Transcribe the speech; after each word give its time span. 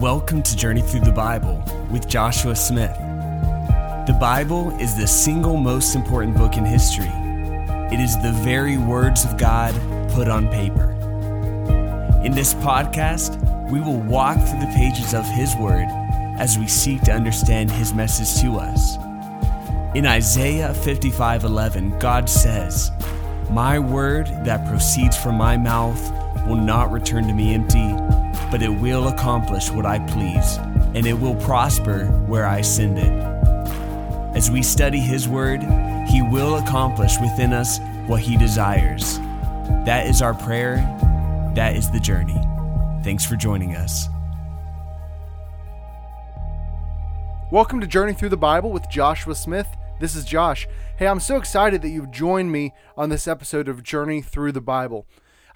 Welcome 0.00 0.42
to 0.44 0.56
Journey 0.56 0.80
Through 0.80 1.00
the 1.00 1.12
Bible 1.12 1.62
with 1.90 2.08
Joshua 2.08 2.56
Smith. 2.56 2.96
The 4.06 4.16
Bible 4.18 4.70
is 4.80 4.96
the 4.96 5.06
single 5.06 5.58
most 5.58 5.94
important 5.94 6.38
book 6.38 6.56
in 6.56 6.64
history. 6.64 7.10
It 7.92 8.00
is 8.00 8.16
the 8.22 8.32
very 8.42 8.78
words 8.78 9.26
of 9.26 9.36
God 9.36 9.74
put 10.12 10.26
on 10.26 10.48
paper. 10.48 10.92
In 12.24 12.32
this 12.32 12.54
podcast, 12.54 13.36
we 13.70 13.82
will 13.82 14.00
walk 14.00 14.38
through 14.38 14.60
the 14.60 14.72
pages 14.74 15.12
of 15.12 15.26
His 15.26 15.54
Word 15.56 15.84
as 16.38 16.58
we 16.58 16.66
seek 16.66 17.02
to 17.02 17.12
understand 17.12 17.70
His 17.70 17.92
message 17.92 18.40
to 18.40 18.56
us. 18.56 18.96
In 19.94 20.06
Isaiah 20.06 20.72
55:11, 20.72 21.98
God 21.98 22.26
says, 22.26 22.90
"My 23.50 23.78
word 23.78 24.28
that 24.46 24.66
proceeds 24.66 25.18
from 25.18 25.34
my 25.34 25.58
mouth 25.58 26.00
will 26.46 26.56
not 26.56 26.90
return 26.90 27.26
to 27.26 27.34
me 27.34 27.52
empty, 27.52 27.94
but 28.50 28.62
it 28.62 28.68
will 28.68 29.08
accomplish 29.08 29.70
what 29.70 29.86
I 29.86 29.98
please, 30.00 30.58
and 30.94 31.06
it 31.06 31.14
will 31.14 31.36
prosper 31.36 32.06
where 32.26 32.46
I 32.46 32.62
send 32.62 32.98
it." 32.98 33.12
As 34.36 34.50
we 34.50 34.62
study 34.62 35.00
his 35.00 35.28
word, 35.28 35.62
he 36.08 36.22
will 36.22 36.56
accomplish 36.56 37.18
within 37.20 37.52
us 37.52 37.78
what 38.06 38.20
he 38.20 38.36
desires. 38.36 39.18
That 39.84 40.06
is 40.06 40.20
our 40.20 40.34
prayer. 40.34 40.76
That 41.54 41.76
is 41.76 41.90
the 41.90 42.00
journey. 42.00 42.40
Thanks 43.02 43.24
for 43.24 43.36
joining 43.36 43.76
us. 43.76 44.08
Welcome 47.50 47.80
to 47.80 47.86
Journey 47.86 48.12
Through 48.12 48.28
the 48.28 48.36
Bible 48.36 48.70
with 48.70 48.88
Joshua 48.88 49.34
Smith. 49.34 49.66
This 49.98 50.14
is 50.14 50.24
Josh. 50.24 50.68
Hey, 50.96 51.06
I'm 51.06 51.20
so 51.20 51.36
excited 51.36 51.82
that 51.82 51.88
you've 51.88 52.10
joined 52.10 52.52
me 52.52 52.72
on 52.96 53.08
this 53.10 53.26
episode 53.26 53.68
of 53.68 53.82
Journey 53.82 54.22
Through 54.22 54.52
the 54.52 54.60
Bible. 54.60 55.06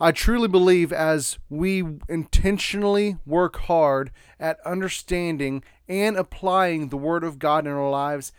I 0.00 0.12
truly 0.12 0.48
believe 0.48 0.92
as 0.92 1.38
we 1.48 1.84
intentionally 2.08 3.16
work 3.24 3.56
hard 3.60 4.10
at 4.40 4.58
understanding 4.66 5.62
and 5.88 6.16
applying 6.16 6.88
the 6.88 6.96
Word 6.96 7.24
of 7.24 7.38
God 7.38 7.66
in 7.66 7.72
our 7.72 7.90
lives, 7.90 8.32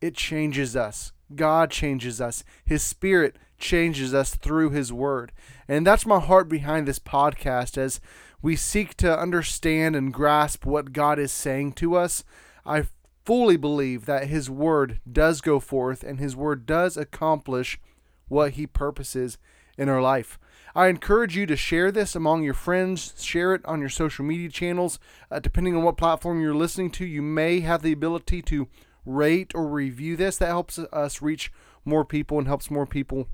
it 0.00 0.14
changes 0.14 0.74
us. 0.74 1.12
God 1.34 1.70
changes 1.70 2.20
us. 2.20 2.44
His 2.64 2.82
Spirit 2.82 3.36
changes 3.58 4.14
us 4.14 4.34
through 4.34 4.70
His 4.70 4.92
Word. 4.92 5.32
And 5.68 5.86
that's 5.86 6.06
my 6.06 6.20
heart 6.20 6.48
behind 6.48 6.86
this 6.86 6.98
podcast 6.98 7.78
as 7.78 8.00
we 8.42 8.56
seek 8.56 8.94
to 8.98 9.18
understand 9.18 9.96
and 9.96 10.12
grasp 10.12 10.64
what 10.64 10.92
God 10.92 11.18
is 11.18 11.32
saying 11.32 11.72
to 11.74 11.96
us. 11.96 12.24
I 12.64 12.86
fully 13.24 13.56
believe 13.56 14.06
that 14.06 14.28
His 14.28 14.50
Word 14.50 15.00
does 15.10 15.40
go 15.40 15.58
forth 15.58 16.02
and 16.02 16.20
His 16.20 16.36
Word 16.36 16.66
does 16.66 16.96
accomplish 16.96 17.80
what 18.28 18.52
He 18.52 18.66
purposes 18.66 19.38
in 19.78 19.88
our 19.88 20.02
life. 20.02 20.38
I 20.76 20.88
encourage 20.88 21.34
you 21.34 21.46
to 21.46 21.56
share 21.56 21.90
this 21.90 22.14
among 22.14 22.42
your 22.42 22.52
friends, 22.52 23.14
share 23.24 23.54
it 23.54 23.64
on 23.64 23.80
your 23.80 23.88
social 23.88 24.26
media 24.26 24.50
channels. 24.50 24.98
Uh, 25.30 25.38
depending 25.38 25.74
on 25.74 25.82
what 25.82 25.96
platform 25.96 26.38
you're 26.42 26.54
listening 26.54 26.90
to, 26.90 27.06
you 27.06 27.22
may 27.22 27.60
have 27.60 27.80
the 27.80 27.92
ability 27.92 28.42
to 28.42 28.68
rate 29.06 29.52
or 29.54 29.66
review 29.66 30.16
this. 30.16 30.36
That 30.36 30.48
helps 30.48 30.78
us 30.78 31.22
reach 31.22 31.50
more 31.86 32.04
people 32.04 32.36
and 32.36 32.46
helps 32.46 32.70
more 32.70 32.84
people 32.84 33.28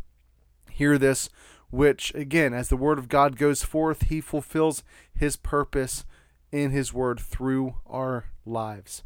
hear 0.71 0.99
this, 0.99 1.31
which, 1.71 2.15
again, 2.15 2.55
as 2.55 2.69
the 2.69 2.77
Word 2.77 3.01
of 3.01 3.09
God 3.09 3.37
goes 3.37 3.65
forth, 3.65 4.03
He 4.03 4.21
fulfills 4.21 4.85
His 5.13 5.35
purpose 5.35 6.05
in 6.53 6.71
His 6.71 6.95
Word 6.95 7.19
through 7.19 7.75
our 7.89 8.27
lives. 8.47 9.03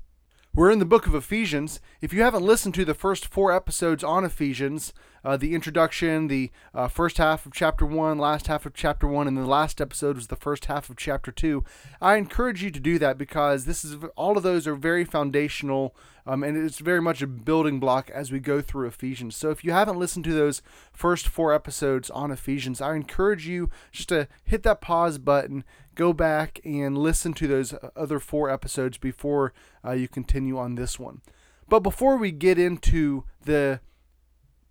We're 0.57 0.70
in 0.70 0.79
the 0.79 0.84
book 0.87 1.07
of 1.07 1.14
Ephesians. 1.14 1.81
If 2.01 2.14
you 2.14 2.23
haven't 2.23 2.42
listened 2.42 2.75
to 2.77 2.84
the 2.87 2.95
first 2.95 3.27
four 3.27 3.53
episodes 3.53 4.03
on 4.03 4.25
Ephesians, 4.25 4.95
uh, 5.27 5.37
the 5.37 5.57
introduction, 5.57 6.29
the 6.29 6.53
uh, 6.73 6.87
first 6.87 7.19
half 7.19 7.47
of 7.47 7.53
chapter 7.53 7.85
one, 7.85 8.17
last 8.17 8.47
half 8.47 8.65
of 8.65 8.75
chapter 8.75 9.09
one, 9.09 9.27
and 9.27 9.37
the 9.37 9.45
last 9.45 9.81
episode 9.81 10.15
was 10.15 10.29
the 10.29 10.37
first 10.37 10.67
half 10.67 10.89
of 10.89 10.97
chapter 10.97 11.33
two, 11.33 11.65
I 12.01 12.15
encourage 12.15 12.63
you 12.63 12.71
to 12.71 12.79
do 12.79 12.97
that 13.01 13.19
because 13.19 13.65
this 13.65 13.85
is 13.85 13.97
all 14.15 14.37
of 14.37 14.45
those 14.45 14.69
are 14.69 14.77
very 14.77 15.05
foundational, 15.05 15.97
um, 16.29 16.45
and 16.45 16.57
it's 16.57 16.79
very 16.79 17.03
much 17.03 17.23
a 17.23 17.27
building 17.27 17.81
block 17.81 18.09
as 18.11 18.31
we 18.31 18.39
go 18.39 18.61
through 18.63 18.86
Ephesians. 18.86 19.35
So 19.35 19.51
if 19.51 19.65
you 19.65 19.73
haven't 19.73 19.98
listened 19.98 20.25
to 20.27 20.33
those 20.33 20.63
first 20.92 21.27
four 21.27 21.53
episodes 21.53 22.09
on 22.09 22.31
Ephesians, 22.31 22.81
I 22.81 22.95
encourage 22.95 23.48
you 23.48 23.69
just 23.91 24.11
to 24.11 24.29
hit 24.45 24.63
that 24.63 24.81
pause 24.81 25.19
button 25.19 25.65
go 25.97 26.13
back 26.13 26.61
and 26.63 26.97
listen 26.97 27.33
to 27.33 27.48
those 27.48 27.75
other 27.97 28.20
four 28.20 28.48
episodes 28.48 28.97
before 28.97 29.53
uh, 29.85 29.92
you 29.92 30.07
continue 30.07 30.57
on 30.57 30.77
this 30.77 31.01
one. 31.01 31.20
But 31.69 31.81
before 31.81 32.17
we 32.17 32.31
get 32.31 32.59
into 32.59 33.25
the 33.45 33.81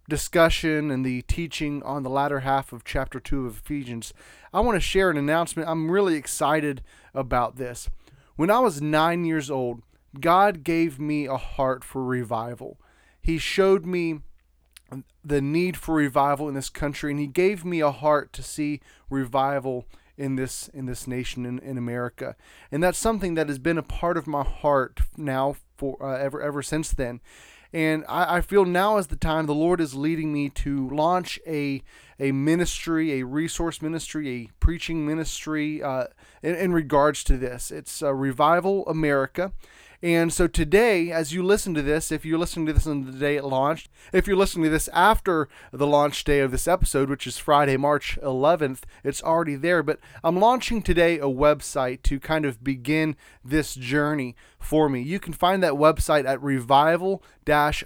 discussion 0.08 0.92
and 0.92 1.06
the 1.06 1.22
teaching 1.24 1.82
on 1.84 2.04
the 2.04 2.10
latter 2.10 2.42
half 2.42 2.72
of 2.72 2.84
chapter 2.84 3.20
2 3.20 3.46
of 3.46 3.58
Ephesians, 3.58 4.14
I 4.54 4.60
want 4.60 4.76
to 4.76 4.82
share 4.82 5.10
an 5.10 5.18
announcement. 5.18 5.70
I'm 5.70 5.90
really 5.90 6.16
excited 6.16 6.82
about 7.14 7.56
this. 7.56 7.90
When 8.36 8.52
I 8.52 8.60
was 8.60 8.82
nine 8.82 9.26
years 9.26 9.50
old, 9.50 9.82
God 10.20 10.64
gave 10.64 11.00
me 11.00 11.26
a 11.26 11.38
heart 11.38 11.84
for 11.84 12.04
revival. 12.04 12.78
He 13.22 13.38
showed 13.38 13.86
me 13.86 14.20
the 15.24 15.42
need 15.42 15.78
for 15.78 15.96
revival 15.96 16.48
in 16.48 16.54
this 16.54 16.70
country, 16.70 17.12
and 17.12 17.20
He 17.20 17.28
gave 17.28 17.66
me 17.66 17.80
a 17.80 17.92
heart 17.92 18.32
to 18.34 18.44
see 18.44 18.82
revival 19.10 19.86
in 20.18 20.36
this 20.36 20.70
in 20.70 20.86
this 20.86 21.08
nation 21.08 21.46
in, 21.46 21.60
in 21.60 21.78
America, 21.78 22.36
and 22.72 22.82
that's 22.82 22.98
something 22.98 23.34
that 23.34 23.50
has 23.50 23.60
been 23.60 23.78
a 23.78 23.84
part 23.84 24.18
of 24.18 24.28
my 24.28 24.44
heart 24.44 25.02
now 25.18 25.56
for 25.76 25.98
uh, 26.02 26.18
ever 26.18 26.42
ever 26.42 26.62
since 26.62 26.92
then. 26.92 27.20
And 27.75 28.06
I, 28.08 28.38
I 28.38 28.41
feel 28.41 28.63
now 28.63 28.96
is 28.96 29.08
the 29.08 29.18
time 29.18 29.47
the 29.47 29.53
Lord 29.53 29.81
is 29.81 29.94
leading 29.94 30.31
me 30.31 30.47
to 30.52 30.88
launch 30.90 31.41
a 31.46 31.84
a 32.18 32.31
ministry, 32.31 33.19
a 33.19 33.25
resource 33.25 33.81
ministry, 33.81 34.30
a 34.30 34.50
preaching 34.62 35.06
ministry 35.06 35.84
uh, 35.84 36.06
in, 36.41 36.56
in, 36.56 36.72
regards 36.72 37.22
to 37.25 37.35
this. 37.35 37.72
It's 37.72 38.02
uh, 38.02 38.14
Revival 38.14 38.88
America. 38.88 39.52
And 40.06 40.32
so 40.32 40.46
today, 40.46 41.12
as 41.12 41.34
you 41.34 41.42
listen 41.42 41.74
to 41.74 41.82
this, 41.82 42.12
if 42.12 42.24
you're 42.28 42.38
listening 42.38 42.68
to 42.68 42.74
this 42.74 42.86
on 42.86 43.06
the 43.08 43.12
day 43.12 43.38
it 43.38 43.44
launched, 43.44 43.90
if 44.14 44.28
you're 44.28 44.38
listening 44.38 44.66
to 44.66 44.70
this 44.70 44.88
after 44.90 45.50
the 45.74 45.88
launch 45.88 46.24
day 46.24 46.42
of 46.42 46.52
this 46.52 46.68
episode, 46.68 47.10
which 47.10 47.26
is 47.26 47.40
Friday, 47.40 47.76
March 47.76 48.20
11th, 48.22 48.82
it's 49.04 49.24
already 49.24 49.56
there. 49.56 49.82
But 49.82 49.98
I'm 50.24 50.40
launching 50.40 50.84
today 50.84 51.18
a 51.18 51.24
website 51.24 52.04
to 52.04 52.20
kind 52.20 52.46
of 52.46 52.64
begin 52.64 53.16
this 53.44 53.74
journey 53.74 54.36
for 54.60 54.90
me. 54.90 55.02
You 55.02 55.20
can 55.20 55.34
find 55.34 55.64
that 55.64 55.74
website 55.74 56.26
at 56.26 56.40
revival 56.40 57.24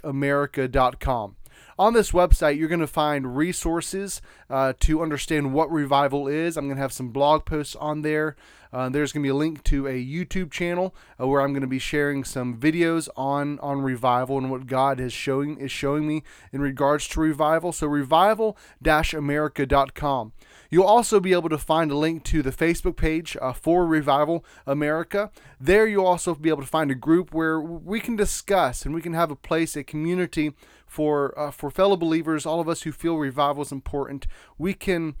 america.com. 0.04 1.36
On 1.78 1.94
this 1.94 2.10
website, 2.10 2.58
you're 2.58 2.68
going 2.68 2.80
to 2.80 2.86
find 2.86 3.34
resources 3.34 4.20
uh, 4.50 4.74
to 4.80 5.00
understand 5.00 5.54
what 5.54 5.72
revival 5.72 6.28
is. 6.28 6.58
I'm 6.58 6.66
going 6.66 6.76
to 6.76 6.82
have 6.82 6.92
some 6.92 7.08
blog 7.08 7.46
posts 7.46 7.74
on 7.76 8.02
there. 8.02 8.36
Uh, 8.72 8.88
there's 8.88 9.12
going 9.12 9.22
to 9.22 9.26
be 9.26 9.30
a 9.30 9.34
link 9.34 9.62
to 9.64 9.86
a 9.86 10.02
YouTube 10.04 10.50
channel 10.50 10.94
uh, 11.20 11.26
where 11.26 11.40
I'm 11.40 11.52
going 11.52 11.62
to 11.62 11.66
be 11.66 11.78
sharing 11.78 12.24
some 12.24 12.56
videos 12.56 13.08
on 13.16 13.58
on 13.60 13.80
revival 13.82 14.38
and 14.38 14.50
what 14.50 14.66
God 14.66 15.00
is 15.00 15.12
showing 15.12 15.58
is 15.58 15.72
showing 15.72 16.06
me 16.06 16.22
in 16.52 16.60
regards 16.60 17.08
to 17.08 17.20
revival. 17.20 17.72
So 17.72 17.86
revival-america.com. 17.86 20.32
You'll 20.70 20.84
also 20.84 21.18
be 21.18 21.32
able 21.32 21.48
to 21.48 21.58
find 21.58 21.90
a 21.90 21.96
link 21.96 22.22
to 22.24 22.42
the 22.42 22.52
Facebook 22.52 22.96
page 22.96 23.36
uh, 23.42 23.52
for 23.52 23.84
Revival 23.84 24.44
America. 24.66 25.32
There, 25.60 25.86
you'll 25.86 26.06
also 26.06 26.34
be 26.36 26.48
able 26.48 26.62
to 26.62 26.68
find 26.68 26.92
a 26.92 26.94
group 26.94 27.34
where 27.34 27.60
we 27.60 27.98
can 27.98 28.14
discuss 28.14 28.86
and 28.86 28.94
we 28.94 29.02
can 29.02 29.14
have 29.14 29.32
a 29.32 29.36
place, 29.36 29.74
a 29.74 29.82
community 29.82 30.52
for 30.86 31.36
uh, 31.38 31.50
for 31.50 31.70
fellow 31.70 31.96
believers, 31.96 32.46
all 32.46 32.60
of 32.60 32.68
us 32.68 32.82
who 32.82 32.92
feel 32.92 33.16
revival 33.16 33.62
is 33.62 33.72
important. 33.72 34.28
We 34.58 34.74
can 34.74 35.16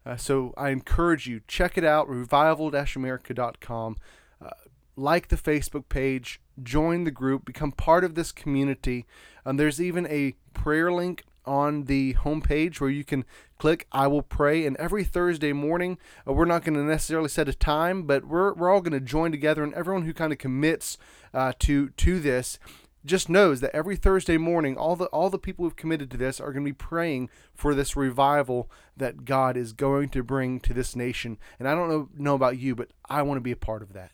Uh, 0.05 0.15
so 0.15 0.53
I 0.57 0.69
encourage 0.69 1.27
you, 1.27 1.41
check 1.47 1.77
it 1.77 1.83
out, 1.83 2.09
revival-america.com. 2.09 3.97
Uh, 4.41 4.49
like 4.95 5.27
the 5.27 5.35
Facebook 5.35 5.89
page, 5.89 6.41
join 6.63 7.03
the 7.03 7.11
group, 7.11 7.45
become 7.45 7.71
part 7.71 8.03
of 8.03 8.15
this 8.15 8.31
community. 8.31 9.05
Um, 9.45 9.57
there's 9.57 9.81
even 9.81 10.05
a 10.07 10.35
prayer 10.53 10.91
link 10.91 11.23
on 11.45 11.85
the 11.85 12.13
homepage 12.13 12.79
where 12.79 12.89
you 12.89 13.03
can 13.03 13.25
click 13.57 13.87
I 13.91 14.07
will 14.07 14.21
pray. 14.21 14.65
And 14.65 14.77
every 14.77 15.03
Thursday 15.03 15.53
morning, 15.53 15.97
uh, 16.27 16.33
we're 16.33 16.45
not 16.45 16.63
going 16.63 16.75
to 16.75 16.83
necessarily 16.83 17.29
set 17.29 17.49
a 17.49 17.53
time, 17.53 18.03
but 18.03 18.25
we're, 18.25 18.53
we're 18.53 18.69
all 18.69 18.81
going 18.81 18.93
to 18.93 18.99
join 18.99 19.31
together. 19.31 19.63
And 19.63 19.73
everyone 19.73 20.05
who 20.05 20.13
kind 20.13 20.31
of 20.31 20.37
commits 20.37 20.97
uh, 21.33 21.53
to 21.59 21.89
to 21.89 22.19
this 22.19 22.59
just 23.05 23.29
knows 23.29 23.61
that 23.61 23.73
every 23.73 23.95
Thursday 23.95 24.37
morning, 24.37 24.77
all 24.77 24.95
the 24.95 25.05
all 25.05 25.29
the 25.29 25.39
people 25.39 25.65
who've 25.65 25.75
committed 25.75 26.11
to 26.11 26.17
this 26.17 26.39
are 26.39 26.51
going 26.51 26.65
to 26.65 26.71
be 26.71 26.73
praying 26.73 27.29
for 27.53 27.73
this 27.73 27.95
revival 27.95 28.69
that 28.97 29.25
God 29.25 29.55
is 29.55 29.73
going 29.73 30.09
to 30.09 30.23
bring 30.23 30.59
to 30.61 30.73
this 30.73 30.95
nation. 30.95 31.37
And 31.57 31.67
I 31.67 31.75
don't 31.75 31.89
know 31.89 32.09
know 32.17 32.35
about 32.35 32.57
you, 32.57 32.75
but 32.75 32.91
I 33.09 33.21
want 33.21 33.37
to 33.37 33.41
be 33.41 33.51
a 33.51 33.57
part 33.57 33.81
of 33.81 33.93
that. 33.93 34.11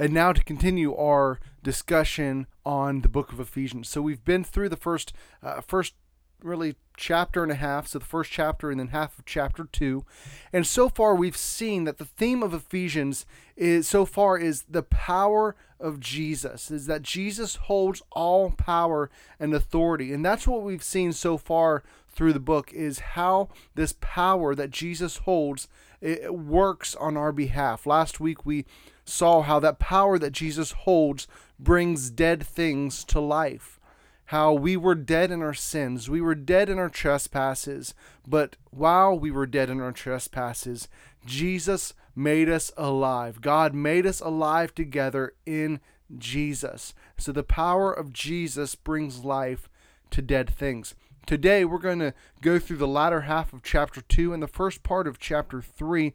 And 0.00 0.14
now 0.14 0.32
to 0.32 0.42
continue 0.42 0.96
our 0.96 1.40
discussion 1.62 2.46
on 2.64 3.02
the 3.02 3.08
book 3.10 3.32
of 3.32 3.38
Ephesians. 3.38 3.90
So 3.90 4.00
we've 4.00 4.24
been 4.24 4.44
through 4.44 4.70
the 4.70 4.76
first 4.78 5.12
uh, 5.42 5.60
first 5.60 5.92
really 6.42 6.76
chapter 6.96 7.42
and 7.42 7.52
a 7.52 7.56
half, 7.56 7.86
so 7.86 7.98
the 7.98 8.06
first 8.06 8.30
chapter 8.30 8.70
and 8.70 8.80
then 8.80 8.88
half 8.88 9.18
of 9.18 9.26
chapter 9.26 9.68
two. 9.70 10.06
And 10.54 10.66
so 10.66 10.88
far 10.88 11.14
we've 11.14 11.36
seen 11.36 11.84
that 11.84 11.98
the 11.98 12.06
theme 12.06 12.42
of 12.42 12.54
Ephesians 12.54 13.26
is 13.56 13.86
so 13.86 14.06
far 14.06 14.38
is 14.38 14.62
the 14.62 14.82
power 14.82 15.54
of 15.78 16.00
Jesus, 16.00 16.70
is 16.70 16.86
that 16.86 17.02
Jesus 17.02 17.56
holds 17.56 18.00
all 18.10 18.52
power 18.52 19.10
and 19.38 19.52
authority. 19.52 20.14
And 20.14 20.24
that's 20.24 20.48
what 20.48 20.62
we've 20.62 20.82
seen 20.82 21.12
so 21.12 21.36
far 21.36 21.82
through 22.08 22.32
the 22.32 22.40
book 22.40 22.72
is 22.72 23.00
how 23.00 23.50
this 23.74 23.94
power 24.00 24.54
that 24.54 24.70
Jesus 24.70 25.18
holds 25.18 25.68
it 26.00 26.34
works 26.34 26.94
on 26.94 27.16
our 27.16 27.32
behalf. 27.32 27.86
Last 27.86 28.20
week 28.20 28.46
we 28.46 28.64
saw 29.04 29.42
how 29.42 29.60
that 29.60 29.78
power 29.78 30.18
that 30.18 30.32
Jesus 30.32 30.72
holds 30.72 31.26
brings 31.58 32.10
dead 32.10 32.46
things 32.46 33.04
to 33.04 33.20
life 33.20 33.80
how 34.30 34.52
we 34.52 34.76
were 34.76 34.94
dead 34.94 35.32
in 35.32 35.42
our 35.42 35.52
sins, 35.52 36.08
we 36.08 36.20
were 36.20 36.36
dead 36.36 36.68
in 36.68 36.78
our 36.78 36.88
trespasses, 36.88 37.94
but 38.24 38.54
while 38.70 39.18
we 39.18 39.28
were 39.28 39.44
dead 39.44 39.68
in 39.68 39.80
our 39.80 39.90
trespasses, 39.90 40.86
Jesus 41.26 41.94
made 42.14 42.48
us 42.48 42.70
alive. 42.76 43.40
God 43.40 43.74
made 43.74 44.06
us 44.06 44.20
alive 44.20 44.72
together 44.72 45.34
in 45.46 45.80
Jesus. 46.16 46.94
So 47.18 47.32
the 47.32 47.42
power 47.42 47.92
of 47.92 48.12
Jesus 48.12 48.76
brings 48.76 49.24
life 49.24 49.68
to 50.12 50.22
dead 50.22 50.48
things. 50.48 50.94
Today 51.26 51.64
we're 51.64 51.78
going 51.78 52.00
to 52.00 52.14
go 52.40 52.58
through 52.58 52.78
the 52.78 52.88
latter 52.88 53.22
half 53.22 53.52
of 53.52 53.62
chapter 53.62 54.00
2 54.00 54.32
and 54.32 54.42
the 54.42 54.48
first 54.48 54.82
part 54.82 55.06
of 55.06 55.18
chapter 55.18 55.62
3 55.62 56.12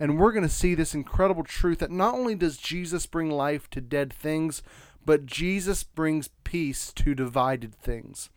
and 0.00 0.18
we're 0.18 0.32
going 0.32 0.46
to 0.46 0.48
see 0.48 0.74
this 0.74 0.94
incredible 0.94 1.44
truth 1.44 1.78
that 1.78 1.90
not 1.90 2.14
only 2.14 2.34
does 2.34 2.56
Jesus 2.56 3.06
bring 3.06 3.30
life 3.30 3.70
to 3.70 3.80
dead 3.80 4.12
things, 4.12 4.62
but 5.04 5.26
Jesus 5.26 5.84
brings 5.84 6.28
peace 6.42 6.92
to 6.94 7.14
divided 7.14 7.74
things. 7.74 8.30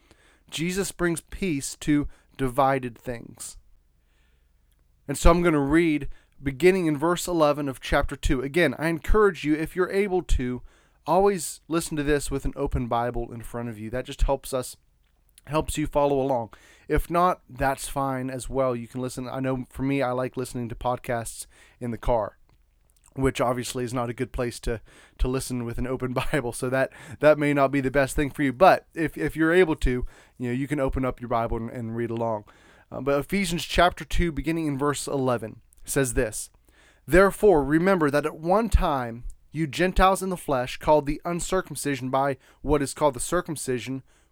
Jesus 0.52 0.92
brings 0.92 1.22
peace 1.22 1.76
to 1.82 2.08
divided 2.38 2.98
things. 2.98 3.58
And 5.08 5.18
so 5.18 5.32
I'm 5.32 5.42
going 5.42 5.54
to 5.54 5.60
read 5.60 6.10
beginning 6.42 6.86
in 6.86 6.98
verse 6.98 7.28
11 7.28 7.68
of 7.68 7.82
chapter 7.82 8.16
2. 8.16 8.42
Again, 8.42 8.76
I 8.78 8.88
encourage 8.88 9.44
you, 9.44 9.56
if 9.56 9.76
you're 9.76 9.92
able 9.92 10.22
to, 10.24 10.62
always 11.06 11.62
listen 11.68 11.98
to 11.98 12.04
this 12.04 12.30
with 12.30 12.46
an 12.46 12.54
open 12.56 12.88
Bible 12.88 13.32
in 13.34 13.42
front 13.42 13.70
of 13.70 13.80
you. 13.80 13.90
That 13.90 14.06
just 14.06 14.24
helps 14.24 14.54
us, 14.54 14.76
helps 15.50 15.78
you 15.78 15.88
follow 15.88 16.20
along. 16.20 16.52
If 16.88 17.10
not, 17.10 17.42
that's 17.50 17.88
fine 17.88 18.30
as 18.30 18.50
well. 18.50 18.76
You 18.76 18.88
can 18.88 19.02
listen. 19.02 19.28
I 19.28 19.40
know 19.40 19.66
for 19.70 19.84
me, 19.84 20.02
I 20.02 20.12
like 20.12 20.38
listening 20.38 20.70
to 20.70 20.76
podcasts 20.76 21.46
in 21.80 21.92
the 21.92 21.98
car 21.98 22.38
which 23.18 23.42
obviously 23.42 23.84
is 23.84 23.94
not 23.94 24.10
a 24.10 24.14
good 24.14 24.32
place 24.32 24.60
to 24.62 24.80
to 25.18 25.28
listen 25.28 25.66
with 25.66 25.78
an 25.78 25.88
open 25.88 26.14
Bible. 26.32 26.54
So 26.54 26.70
that 26.70 26.92
that 27.20 27.38
may 27.38 27.54
not 27.54 27.72
be 27.72 27.82
the 27.82 27.92
best 27.92 28.16
thing 28.16 28.30
for 28.30 28.44
you. 28.44 28.54
But 28.54 28.86
if 28.94 29.18
if 29.18 29.36
you're 29.36 29.54
able 29.54 29.76
to, 29.78 30.06
you 30.38 30.48
know, 30.48 30.54
you 30.54 30.68
can 30.68 30.80
open 30.80 31.04
up 31.04 31.20
your 31.20 31.30
Bible 31.30 31.58
and, 31.58 31.70
and 31.70 31.96
read 31.96 32.12
along. 32.12 32.46
Uh, 32.92 33.02
but 33.02 33.20
Ephesians 33.20 33.66
chapter 33.66 34.06
two, 34.06 34.32
beginning 34.32 34.68
in 34.68 34.78
verse 34.78 35.08
eleven, 35.08 35.62
says 35.84 36.14
this: 36.14 36.50
Therefore, 37.06 37.64
remember 37.64 38.10
that 38.10 38.26
at 38.26 38.40
one 38.40 38.70
time 38.70 39.26
you 39.52 39.68
Gentiles 39.68 40.22
in 40.22 40.30
the 40.30 40.38
flesh, 40.38 40.78
called 40.78 41.06
the 41.06 41.22
uncircumcision 41.26 42.10
by 42.10 42.38
what 42.62 42.82
is 42.82 42.94
called 42.94 43.16
the 43.16 43.20
circumcision, 43.20 44.04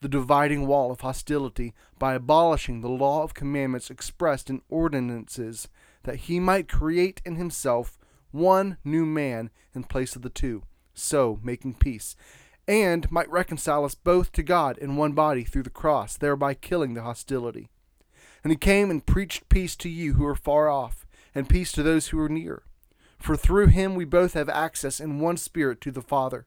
the 0.00 0.08
dividing 0.08 0.66
wall 0.66 0.90
of 0.90 1.00
hostility 1.00 1.74
by 1.98 2.14
abolishing 2.14 2.80
the 2.80 2.88
law 2.88 3.22
of 3.22 3.34
commandments 3.34 3.90
expressed 3.90 4.48
in 4.48 4.62
ordinances, 4.68 5.68
that 6.04 6.16
he 6.16 6.38
might 6.38 6.68
create 6.68 7.20
in 7.24 7.36
himself 7.36 7.98
one 8.30 8.76
new 8.84 9.04
man 9.04 9.50
in 9.74 9.82
place 9.84 10.14
of 10.14 10.22
the 10.22 10.28
two, 10.28 10.62
so 10.94 11.38
making 11.42 11.74
peace, 11.74 12.14
and 12.66 13.10
might 13.10 13.30
reconcile 13.30 13.84
us 13.84 13.94
both 13.94 14.30
to 14.32 14.42
God 14.42 14.76
in 14.78 14.96
one 14.96 15.12
body 15.12 15.44
through 15.44 15.62
the 15.62 15.70
cross, 15.70 16.16
thereby 16.16 16.54
killing 16.54 16.94
the 16.94 17.02
hostility. 17.02 17.68
And 18.44 18.52
he 18.52 18.56
came 18.56 18.90
and 18.90 19.04
preached 19.04 19.48
peace 19.48 19.74
to 19.76 19.88
you 19.88 20.14
who 20.14 20.26
are 20.26 20.36
far 20.36 20.68
off, 20.68 21.06
and 21.34 21.48
peace 21.48 21.72
to 21.72 21.82
those 21.82 22.08
who 22.08 22.20
are 22.20 22.28
near. 22.28 22.62
For 23.18 23.36
through 23.36 23.68
him 23.68 23.94
we 23.94 24.04
both 24.04 24.34
have 24.34 24.48
access 24.48 25.00
in 25.00 25.20
one 25.20 25.36
spirit 25.36 25.80
to 25.82 25.90
the 25.90 26.02
Father. 26.02 26.46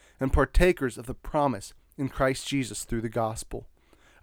and 0.21 0.31
partakers 0.31 0.97
of 0.97 1.07
the 1.07 1.13
promise 1.13 1.73
in 1.97 2.07
Christ 2.07 2.47
Jesus 2.47 2.85
through 2.85 3.01
the 3.01 3.09
gospel. 3.09 3.67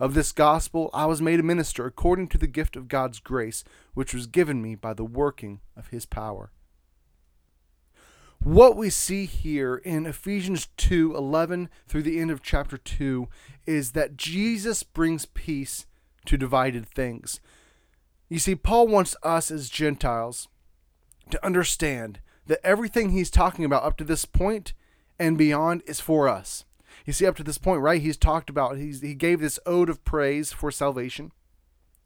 Of 0.01 0.15
this 0.15 0.33
gospel 0.33 0.89
I 0.95 1.05
was 1.05 1.21
made 1.21 1.41
a 1.41 1.43
minister 1.43 1.85
according 1.85 2.29
to 2.29 2.39
the 2.39 2.47
gift 2.47 2.77
of 2.77 2.89
God's 2.89 3.21
grace, 3.21 3.65
which 3.93 4.15
was 4.15 4.27
given 4.27 4.63
me 4.63 4.75
by 4.75 4.95
the 4.95 5.05
working 5.05 5.61
of 5.77 5.89
his 5.89 6.07
power 6.07 6.51
what 8.41 8.77
we 8.77 8.89
see 8.89 9.27
here 9.27 9.77
in 9.77 10.07
Ephesians 10.07 10.69
2 10.77 11.15
11 11.17 11.69
through 11.87 12.03
the 12.03 12.21
end 12.21 12.31
of 12.31 12.43
chapter 12.43 12.79
2 12.79 13.29
is 13.67 13.93
that 13.93 14.17
Jesus 14.17 14.83
brings 14.83 15.27
peace 15.27 15.87
to 16.25 16.37
divided 16.37 16.87
things. 16.87 17.41
You 18.29 18.39
see, 18.39 18.55
Paul 18.55 18.89
wants 18.89 19.17
us 19.23 19.51
as 19.51 19.71
Gentiles 19.71 20.49
to 21.31 21.45
understand 21.45 22.21
that 22.47 22.65
everything 22.65 23.11
he's 23.11 23.31
talking 23.31 23.65
about 23.65 23.85
up 23.85 23.97
to 23.99 24.05
this 24.05 24.25
point 24.25 24.73
and 25.19 25.37
beyond 25.39 25.83
is 25.87 26.01
for 26.01 26.29
us. 26.29 26.65
You 27.05 27.13
see, 27.13 27.27
up 27.27 27.37
to 27.37 27.43
this 27.43 27.59
point, 27.59 27.81
right, 27.81 28.03
he's 28.03 28.17
talked 28.17 28.51
about, 28.51 28.77
he's, 28.77 29.01
he 29.01 29.15
gave 29.15 29.41
this 29.41 29.59
ode 29.65 29.89
of 29.89 30.05
praise 30.05 30.53
for 30.53 30.71
salvation. 30.71 31.33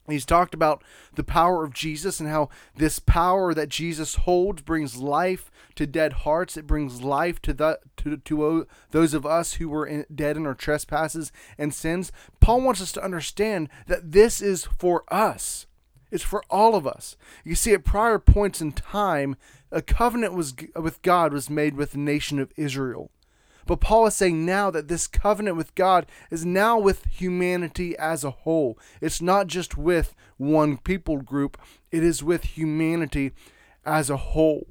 He's 0.07 0.25
talked 0.25 0.53
about 0.53 0.83
the 1.15 1.23
power 1.23 1.63
of 1.63 1.73
Jesus 1.73 2.19
and 2.19 2.27
how 2.29 2.49
this 2.75 2.99
power 2.99 3.53
that 3.53 3.69
Jesus 3.69 4.15
holds 4.15 4.61
brings 4.61 4.97
life 4.97 5.49
to 5.75 5.87
dead 5.87 6.13
hearts. 6.13 6.57
It 6.57 6.67
brings 6.67 7.01
life 7.01 7.41
to 7.43 7.53
the 7.53 7.79
to, 7.97 8.17
to 8.17 8.67
those 8.91 9.13
of 9.13 9.25
us 9.25 9.53
who 9.53 9.69
were 9.69 9.85
in, 9.85 10.05
dead 10.13 10.35
in 10.35 10.45
our 10.45 10.55
trespasses 10.55 11.31
and 11.57 11.73
sins. 11.73 12.11
Paul 12.41 12.61
wants 12.61 12.81
us 12.81 12.91
to 12.93 13.03
understand 13.03 13.69
that 13.87 14.11
this 14.11 14.41
is 14.41 14.65
for 14.77 15.05
us. 15.07 15.67
It's 16.11 16.23
for 16.23 16.43
all 16.49 16.75
of 16.75 16.85
us. 16.85 17.15
You 17.43 17.55
see, 17.55 17.73
at 17.73 17.85
prior 17.85 18.19
points 18.19 18.61
in 18.61 18.73
time, 18.73 19.37
a 19.73 19.81
covenant 19.81 20.33
was 20.33 20.53
with 20.75 21.01
God 21.01 21.33
was 21.33 21.49
made 21.49 21.75
with 21.75 21.91
the 21.91 21.97
nation 21.97 22.39
of 22.39 22.53
Israel. 22.55 23.09
But 23.65 23.79
Paul 23.79 24.05
is 24.07 24.15
saying 24.15 24.45
now 24.45 24.69
that 24.71 24.87
this 24.87 25.07
covenant 25.07 25.57
with 25.57 25.73
God 25.73 26.05
is 26.29 26.45
now 26.45 26.77
with 26.77 27.05
humanity 27.05 27.97
as 27.97 28.23
a 28.23 28.29
whole. 28.29 28.77
It's 29.01 29.21
not 29.21 29.47
just 29.47 29.77
with 29.77 30.15
one 30.37 30.77
people 30.77 31.17
group, 31.17 31.57
it 31.91 32.03
is 32.03 32.23
with 32.23 32.43
humanity 32.43 33.31
as 33.85 34.09
a 34.09 34.17
whole. 34.17 34.67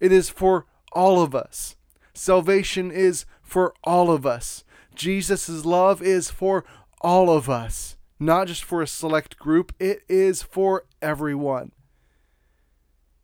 It 0.00 0.10
is 0.10 0.30
for 0.30 0.66
all 0.92 1.22
of 1.22 1.34
us. 1.34 1.76
Salvation 2.14 2.90
is 2.90 3.26
for 3.42 3.74
all 3.84 4.10
of 4.10 4.26
us. 4.26 4.64
Jesus' 4.94 5.64
love 5.64 6.02
is 6.02 6.30
for 6.30 6.64
all 7.00 7.30
of 7.30 7.48
us, 7.48 7.96
not 8.18 8.48
just 8.48 8.64
for 8.64 8.82
a 8.82 8.86
select 8.86 9.38
group, 9.38 9.72
it 9.78 10.02
is 10.08 10.42
for 10.42 10.84
everyone. 11.00 11.72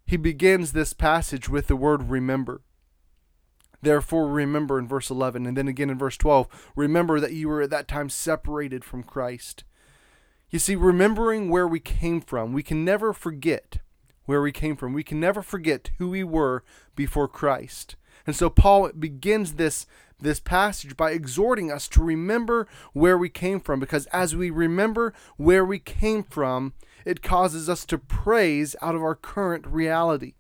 He 0.07 0.17
begins 0.17 0.73
this 0.73 0.93
passage 0.93 1.49
with 1.49 1.67
the 1.67 1.77
word 1.77 2.11
remember. 2.11 2.63
Therefore, 3.83 4.29
remember 4.29 4.79
in 4.79 4.89
verse 4.89 5.11
11, 5.11 5.47
and 5.47 5.57
then 5.57 5.69
again 5.69 5.91
in 5.91 5.99
verse 5.99 6.17
12, 6.17 6.73
remember 6.77 7.21
that 7.21 7.33
you 7.33 7.49
were 7.49 7.63
at 7.63 7.71
that 7.71 7.89
time 7.89 8.09
separated 8.09 8.85
from 8.85 9.03
Christ. 9.03 9.65
You 10.49 10.59
see, 10.59 10.77
remembering 10.77 11.51
where 11.51 11.69
we 11.69 11.81
came 11.81 12.21
from, 12.21 12.53
we 12.53 12.63
can 12.63 12.85
never 12.85 13.13
forget 13.13 13.79
where 14.27 14.43
we 14.43 14.53
came 14.53 14.77
from. 14.77 14.93
We 14.93 15.05
can 15.05 15.19
never 15.19 15.43
forget 15.43 15.91
who 15.99 16.11
we 16.11 16.25
were 16.25 16.63
before 16.95 17.29
Christ. 17.29 17.97
And 18.26 18.35
so 18.35 18.50
Paul 18.50 18.90
begins 18.92 19.54
this 19.54 19.87
this 20.18 20.40
passage 20.40 20.97
by 20.97 21.11
exhorting 21.11 21.71
us 21.71 21.87
to 21.88 22.02
remember 22.02 22.66
where 22.95 23.18
we 23.18 23.28
came 23.28 23.61
from 23.61 23.78
because 23.78 24.06
as 24.06 24.35
we 24.35 24.49
remember 24.49 25.12
where 25.37 25.62
we 25.62 25.78
came 25.78 26.23
from, 26.23 26.73
it 27.04 27.23
causes 27.23 27.68
us 27.68 27.85
to 27.85 27.99
praise 27.99 28.75
out 28.80 28.95
of 28.95 29.02
our 29.02 29.14
current 29.14 29.66
reality 29.66 30.33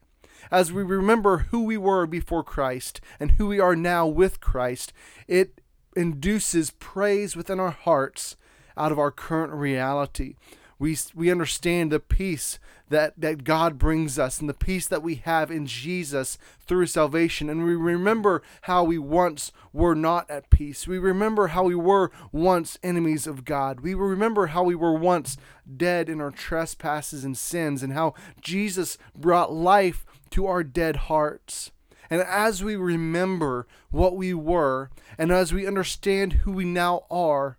as 0.50 0.72
we 0.72 0.82
remember 0.82 1.38
who 1.50 1.64
we 1.64 1.76
were 1.76 2.06
before 2.06 2.44
Christ 2.44 3.00
and 3.18 3.32
who 3.32 3.46
we 3.46 3.60
are 3.60 3.76
now 3.76 4.06
with 4.06 4.40
Christ, 4.40 4.92
it 5.26 5.60
induces 5.94 6.70
praise 6.70 7.36
within 7.36 7.60
our 7.60 7.70
hearts 7.70 8.36
out 8.76 8.92
of 8.92 8.98
our 8.98 9.10
current 9.10 9.52
reality. 9.52 10.34
We, 10.78 10.96
we 11.14 11.30
understand 11.30 11.90
the 11.90 12.00
peace 12.00 12.58
that, 12.88 13.14
that 13.18 13.44
God 13.44 13.78
brings 13.78 14.18
us 14.18 14.40
and 14.40 14.48
the 14.48 14.54
peace 14.54 14.86
that 14.86 15.02
we 15.02 15.16
have 15.16 15.50
in 15.50 15.66
Jesus 15.66 16.38
through 16.60 16.86
salvation. 16.86 17.48
And 17.48 17.64
we 17.64 17.74
remember 17.74 18.42
how 18.62 18.84
we 18.84 18.98
once 18.98 19.52
were 19.72 19.94
not 19.94 20.30
at 20.30 20.50
peace. 20.50 20.86
We 20.86 20.98
remember 20.98 21.48
how 21.48 21.64
we 21.64 21.74
were 21.74 22.10
once 22.30 22.78
enemies 22.82 23.26
of 23.26 23.44
God. 23.44 23.80
We 23.80 23.94
remember 23.94 24.48
how 24.48 24.62
we 24.64 24.74
were 24.74 24.94
once 24.94 25.36
dead 25.76 26.08
in 26.08 26.20
our 26.20 26.30
trespasses 26.30 27.24
and 27.24 27.36
sins 27.36 27.82
and 27.82 27.92
how 27.92 28.14
Jesus 28.40 28.98
brought 29.14 29.52
life 29.52 30.04
to 30.30 30.46
our 30.46 30.62
dead 30.62 30.96
hearts. 30.96 31.72
And 32.08 32.22
as 32.22 32.62
we 32.62 32.76
remember 32.76 33.66
what 33.90 34.16
we 34.16 34.32
were, 34.32 34.90
and 35.18 35.32
as 35.32 35.52
we 35.52 35.66
understand 35.66 36.34
who 36.34 36.52
we 36.52 36.64
now 36.64 37.04
are, 37.10 37.58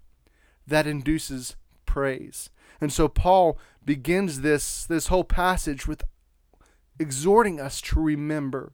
that 0.66 0.88
induces 0.88 1.56
praise. 1.86 2.50
And 2.80 2.92
so 2.92 3.08
Paul 3.08 3.58
begins 3.86 4.42
this, 4.42 4.86
this 4.86 5.08
whole 5.08 5.24
passage 5.24 5.88
with 5.88 6.04
exhorting 7.00 7.60
us 7.60 7.82
to 7.82 8.00
remember. 8.00 8.74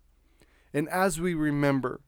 And 0.74 0.90
as 0.90 1.20
we 1.20 1.34
remember, 1.34 2.02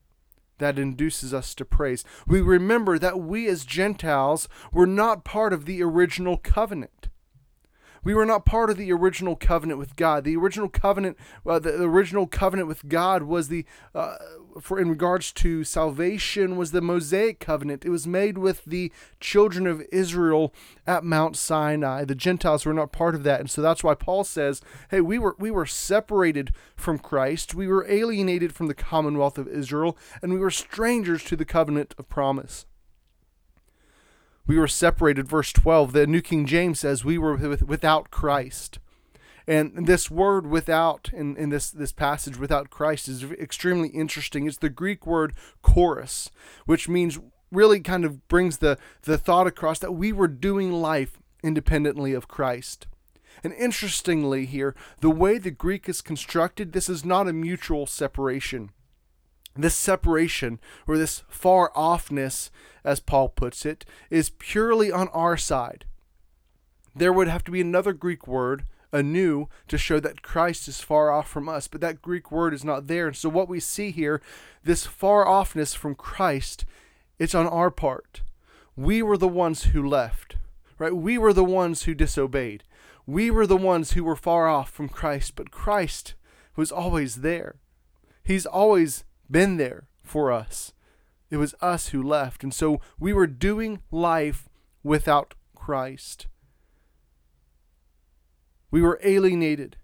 that 0.58 0.80
induces 0.80 1.34
us 1.34 1.54
to 1.56 1.66
praise. 1.66 2.04
We 2.26 2.42
remember 2.42 2.98
that 2.98 3.20
we 3.20 3.48
as 3.48 3.66
Gentiles 3.66 4.48
were 4.72 4.88
not 4.88 5.26
part 5.26 5.54
of 5.54 5.66
the 5.66 5.84
original 5.84 6.38
covenant. 6.38 7.10
We 8.04 8.14
were 8.14 8.26
not 8.26 8.46
part 8.46 8.70
of 8.70 8.78
the 8.78 8.92
original 8.94 9.36
covenant 9.36 9.80
with 9.80 9.96
God. 9.96 10.24
The 10.24 10.38
original 10.38 10.70
covenant, 10.70 11.18
uh, 11.46 11.60
the, 11.60 11.72
the, 11.72 11.90
original 11.90 12.28
covenant 12.28 12.68
with 12.68 12.88
God 12.88 13.24
was 13.24 13.48
the, 13.48 13.66
uh, 13.96 14.18
for 14.60 14.80
in 14.80 14.90
regards 14.90 15.32
to 15.34 15.64
salvation, 15.64 16.58
was 16.58 16.72
the 16.72 16.82
Mosaic 16.82 17.40
covenant. 17.40 17.86
It 17.86 17.90
was 17.90 18.08
made 18.08 18.38
with 18.38 18.64
the 18.66 18.92
children 19.20 19.68
of 19.68 19.84
Israel 19.92 20.54
at 20.86 21.04
Mount 21.04 21.36
Sinai. 21.36 22.06
The 22.06 22.16
Gentiles 22.16 22.66
were 22.66 22.74
not 22.74 22.92
part 22.92 23.16
of 23.16 23.24
that, 23.24 23.40
and 23.40 23.50
so 23.50 23.62
that's 23.62 23.84
why 23.84 23.96
Paul 23.96 24.24
says, 24.24 24.62
"Hey, 24.90 25.02
we 25.02 25.20
were 25.20 25.36
we 25.40 25.52
were 25.52 25.66
separated 25.66 26.52
from 26.76 27.00
Christ. 27.00 27.56
We 27.56 27.68
were 27.68 27.86
alienated 27.90 28.54
from 28.54 28.68
the 28.68 28.74
commonwealth 28.74 29.38
of 29.38 29.48
Israel, 29.48 29.98
and 30.22 30.34
we 30.34 30.40
were 30.40 30.52
strangers 30.52 31.24
to 31.26 31.36
the 31.36 31.46
covenant 31.46 31.96
of 31.98 32.10
promise." 32.10 32.66
we 34.48 34.58
were 34.58 34.68
separated. 34.68 35.28
Verse 35.28 35.52
12, 35.52 35.92
the 35.94 36.08
New 36.08 36.22
King 36.22 36.46
James 36.46 36.80
says 36.80 37.04
we 37.04 37.18
were 37.18 37.36
without 37.36 38.12
Christ. 38.12 38.80
And 39.48 39.86
this 39.86 40.10
word 40.10 40.48
without 40.48 41.12
in, 41.14 41.38
in 41.38 41.50
this, 41.50 41.70
this 41.70 41.92
passage, 41.92 42.38
without 42.38 42.70
Christ, 42.70 43.08
is 43.08 43.24
extremely 43.24 43.90
interesting. 43.90 44.48
It's 44.48 44.58
the 44.58 44.70
Greek 44.70 45.06
word 45.06 45.34
choris, 45.62 46.32
which 46.66 46.90
means 46.90 47.20
really 47.52 47.80
kind 47.80 48.06
of 48.06 48.28
brings 48.28 48.58
the, 48.58 48.78
the 49.04 49.18
thought 49.18 49.48
across 49.48 49.80
that 49.80 49.94
we 49.94 50.12
were 50.12 50.28
doing 50.28 50.72
life 50.72 51.20
independently 51.44 52.14
of 52.14 52.28
Christ. 52.28 52.88
And 53.44 53.54
interestingly, 53.54 54.46
here, 54.46 54.76
the 55.02 55.10
way 55.12 55.38
the 55.38 55.52
Greek 55.52 55.88
is 55.88 56.02
constructed, 56.02 56.72
this 56.72 56.90
is 56.90 57.06
not 57.06 57.28
a 57.28 57.34
mutual 57.34 57.86
separation. 57.86 58.72
This 59.56 59.76
separation, 59.76 60.60
or 60.88 60.98
this 60.98 61.24
far 61.30 61.72
offness, 61.76 62.50
as 62.84 63.00
Paul 63.00 63.30
puts 63.30 63.66
it, 63.66 63.86
is 64.10 64.32
purely 64.32 64.92
on 64.92 65.08
our 65.10 65.38
side. 65.38 65.86
There 66.96 67.14
would 67.14 67.28
have 67.28 67.44
to 67.46 67.52
be 67.52 67.62
another 67.62 67.94
Greek 67.94 68.28
word, 68.28 68.66
anew, 68.96 69.48
to 69.68 69.78
show 69.78 70.00
that 70.00 70.22
Christ 70.22 70.68
is 70.68 70.80
far 70.80 71.12
off 71.12 71.28
from 71.30 71.50
us, 71.50 71.68
but 71.68 71.82
that 71.82 72.02
Greek 72.02 72.32
word 72.32 72.54
is 72.54 72.64
not 72.64 72.88
there. 72.88 73.08
And 73.08 73.16
so 73.16 73.30
what 73.30 73.50
we 73.50 73.60
see 73.60 73.92
here, 73.92 74.22
this 74.64 74.86
far 74.86 75.26
offness 75.26 75.76
from 75.76 75.96
Christ, 75.96 76.66
it's 77.20 77.36
on 77.36 77.46
our 77.46 77.70
part. 77.70 78.22
We 78.76 79.02
were 79.02 79.18
the 79.18 79.28
ones 79.28 79.66
who 79.66 79.88
left, 79.88 80.38
right? 80.80 80.96
We 80.96 81.18
were 81.18 81.34
the 81.34 81.44
ones 81.44 81.84
who 81.84 81.94
disobeyed. 81.94 82.64
We 83.06 83.30
were 83.30 83.46
the 83.46 83.58
ones 83.58 83.92
who 83.92 84.04
were 84.04 84.16
far 84.16 84.48
off 84.48 84.72
from 84.72 84.90
Christ, 84.90 85.34
but 85.36 85.52
Christ 85.52 86.16
was 86.56 86.72
always 86.72 87.18
there. 87.18 87.56
He's 88.24 88.46
always 88.46 89.04
been 89.30 89.58
there 89.58 89.88
for 90.04 90.32
us. 90.32 90.74
It 91.30 91.38
was 91.38 91.56
us 91.62 91.90
who 91.90 92.02
left. 92.02 92.44
And 92.44 92.54
so 92.54 92.80
we 93.00 93.14
were 93.14 93.28
doing 93.28 93.82
life 93.92 94.48
without 94.84 95.34
Christ. 95.54 96.28
We 98.76 98.82
were 98.82 99.00
alienated 99.06 99.78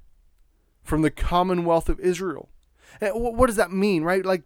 from 0.84 1.02
the 1.02 1.10
commonwealth 1.10 1.88
of 1.88 1.98
Israel. 2.02 2.50
Eh, 3.00 3.08
and 3.08 3.38
what 3.38 3.48
does 3.48 3.56
that 3.56 3.72
mean, 3.72 4.04
right? 4.04 4.26
Like, 4.26 4.44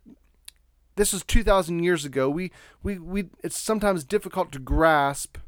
this 0.98 1.14
was 1.14 1.24
2,000 1.24 1.80
years 1.80 2.06
ago. 2.06 2.30
We, 2.30 2.52
we, 2.84 3.00
we, 3.00 3.30
it's 3.44 3.58
sometimes 3.58 4.04
difficult 4.04 4.52
to 4.52 4.60
grasp 4.60 5.40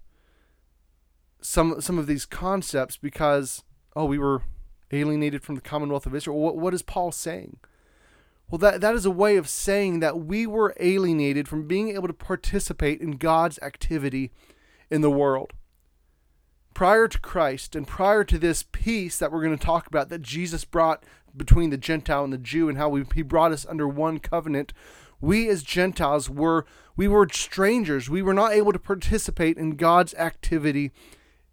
some, 1.42 1.80
some 1.80 2.00
of 2.00 2.08
these 2.08 2.26
concepts 2.26 2.98
because, 2.98 3.64
oh, 3.96 4.06
we 4.06 4.18
were 4.18 4.42
alienated 4.90 5.44
from 5.44 5.54
the 5.54 5.62
commonwealth 5.62 6.08
of 6.08 6.16
Israel. 6.16 6.40
What, 6.40 6.58
what 6.58 6.74
is 6.74 6.82
Paul 6.82 7.12
saying? 7.12 7.58
Well, 8.50 8.58
that, 8.58 8.82
that 8.82 8.96
is 8.96 9.06
a 9.06 9.12
way 9.12 9.38
of 9.38 9.48
saying 9.48 10.00
that 10.00 10.22
we 10.22 10.48
were 10.48 10.74
alienated 10.80 11.48
from 11.48 11.68
being 11.68 11.90
able 11.90 12.08
to 12.08 12.16
participate 12.16 13.00
in 13.00 13.12
God's 13.12 13.60
activity 13.60 14.32
in 14.90 15.02
the 15.02 15.12
world. 15.12 15.54
Prior 16.78 17.08
to 17.08 17.20
Christ 17.20 17.76
and 17.76 17.88
prior 17.88 18.24
to 18.24 18.38
this 18.38 18.62
peace 18.72 19.18
that 19.18 19.32
we're 19.32 19.42
going 19.42 19.58
to 19.58 19.66
talk 19.66 19.88
about 19.88 20.10
that 20.10 20.22
Jesus 20.22 20.64
brought 20.64 21.04
between 21.36 21.72
the 21.72 21.76
Gentile 21.76 22.24
and 22.24 22.32
the 22.32 22.38
Jew 22.38 22.70
and 22.70 22.78
how 22.78 22.88
we, 22.88 23.04
he 23.16 23.24
brought 23.24 23.52
us 23.52 23.66
under 23.68 23.88
one 23.88 24.20
covenant, 24.20 24.74
we 25.20 25.50
as 25.50 25.64
Gentiles 25.64 26.30
were 26.30 26.68
we 26.96 27.08
were 27.08 27.28
strangers. 27.32 28.12
We 28.12 28.22
were 28.22 28.32
not 28.32 28.52
able 28.52 28.72
to 28.74 28.78
participate 28.78 29.58
in 29.58 29.72
God's 29.72 30.14
activity 30.14 30.92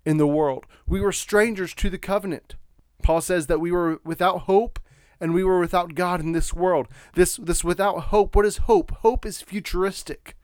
in 0.05 0.19
the 0.19 0.27
world. 0.27 0.67
We 0.87 1.01
were 1.01 1.11
strangers 1.11 1.73
to 1.77 1.89
the 1.89 1.97
covenant. 1.97 2.57
Paul 3.03 3.23
says 3.23 3.47
that 3.47 3.61
we 3.63 3.73
were 3.73 4.03
without 4.05 4.41
hope 4.41 4.79
and 5.19 5.33
we 5.33 5.43
were 5.43 5.59
without 5.59 5.95
God 5.95 6.21
in 6.21 6.33
this 6.33 6.53
world. 6.53 6.87
This 7.15 7.37
this 7.37 7.65
without 7.65 7.99
hope. 8.13 8.37
What 8.37 8.45
is 8.45 8.59
hope? 8.59 8.91
Hope 8.99 9.25
is 9.25 9.41
futuristic. 9.41 10.37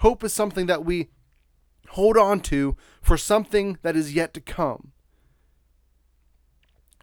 Hope 0.00 0.22
is 0.22 0.34
something 0.34 0.66
that 0.66 0.84
we 0.84 1.08
hold 1.90 2.16
on 2.16 2.40
to 2.40 2.76
for 3.02 3.16
something 3.16 3.78
that 3.82 3.96
is 3.96 4.14
yet 4.14 4.32
to 4.34 4.40
come. 4.40 4.92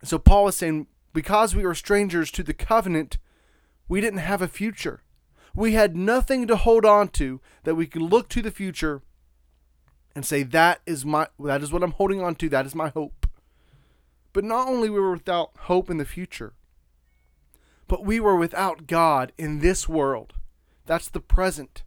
So 0.03 0.17
Paul 0.17 0.47
is 0.47 0.55
saying 0.55 0.87
because 1.13 1.55
we 1.55 1.65
were 1.65 1.75
strangers 1.75 2.31
to 2.31 2.43
the 2.43 2.53
covenant, 2.53 3.17
we 3.87 3.99
didn't 3.99 4.19
have 4.19 4.41
a 4.41 4.47
future. 4.47 5.03
We 5.55 5.73
had 5.73 5.97
nothing 5.97 6.47
to 6.47 6.55
hold 6.55 6.85
on 6.85 7.09
to 7.09 7.41
that 7.63 7.75
we 7.75 7.87
could 7.87 8.01
look 8.01 8.29
to 8.29 8.41
the 8.41 8.51
future 8.51 9.01
and 10.15 10.25
say 10.25 10.43
that 10.43 10.81
is 10.85 11.03
my 11.03 11.27
that 11.39 11.61
is 11.61 11.71
what 11.71 11.83
I'm 11.83 11.91
holding 11.91 12.21
on 12.21 12.35
to, 12.35 12.49
that 12.49 12.65
is 12.65 12.75
my 12.75 12.89
hope. 12.89 13.27
But 14.33 14.43
not 14.43 14.67
only 14.67 14.89
we 14.89 14.99
were 14.99 15.13
without 15.13 15.51
hope 15.61 15.89
in 15.89 15.97
the 15.97 16.05
future, 16.05 16.53
but 17.87 18.05
we 18.05 18.19
were 18.19 18.35
without 18.35 18.87
God 18.87 19.31
in 19.37 19.59
this 19.59 19.89
world. 19.89 20.33
That's 20.85 21.09
the 21.09 21.19
present. 21.19 21.83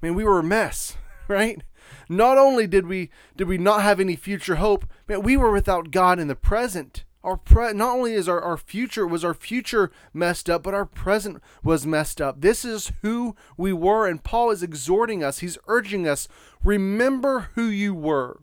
I 0.00 0.06
mean, 0.06 0.14
we 0.14 0.24
were 0.24 0.38
a 0.38 0.44
mess, 0.44 0.96
right? 1.28 1.62
Not 2.08 2.38
only 2.38 2.66
did 2.66 2.86
we 2.86 3.10
did 3.36 3.48
we 3.48 3.58
not 3.58 3.82
have 3.82 4.00
any 4.00 4.16
future 4.16 4.56
hope, 4.56 4.86
man, 5.06 5.22
we 5.22 5.36
were 5.36 5.50
without 5.50 5.90
God 5.90 6.18
in 6.18 6.28
the 6.28 6.36
present. 6.36 7.04
Our 7.24 7.36
pre- 7.36 7.72
not 7.72 7.96
only 7.96 8.14
is 8.14 8.28
our, 8.28 8.40
our 8.40 8.56
future 8.56 9.06
was 9.06 9.24
our 9.24 9.34
future 9.34 9.90
messed 10.14 10.48
up, 10.48 10.62
but 10.62 10.72
our 10.72 10.86
present 10.86 11.42
was 11.64 11.84
messed 11.84 12.20
up. 12.20 12.40
This 12.40 12.64
is 12.64 12.92
who 13.02 13.34
we 13.56 13.72
were, 13.72 14.06
and 14.06 14.22
Paul 14.22 14.50
is 14.50 14.62
exhorting 14.62 15.24
us. 15.24 15.40
He's 15.40 15.58
urging 15.66 16.06
us, 16.06 16.28
remember 16.62 17.50
who 17.54 17.64
you 17.64 17.92
were. 17.92 18.42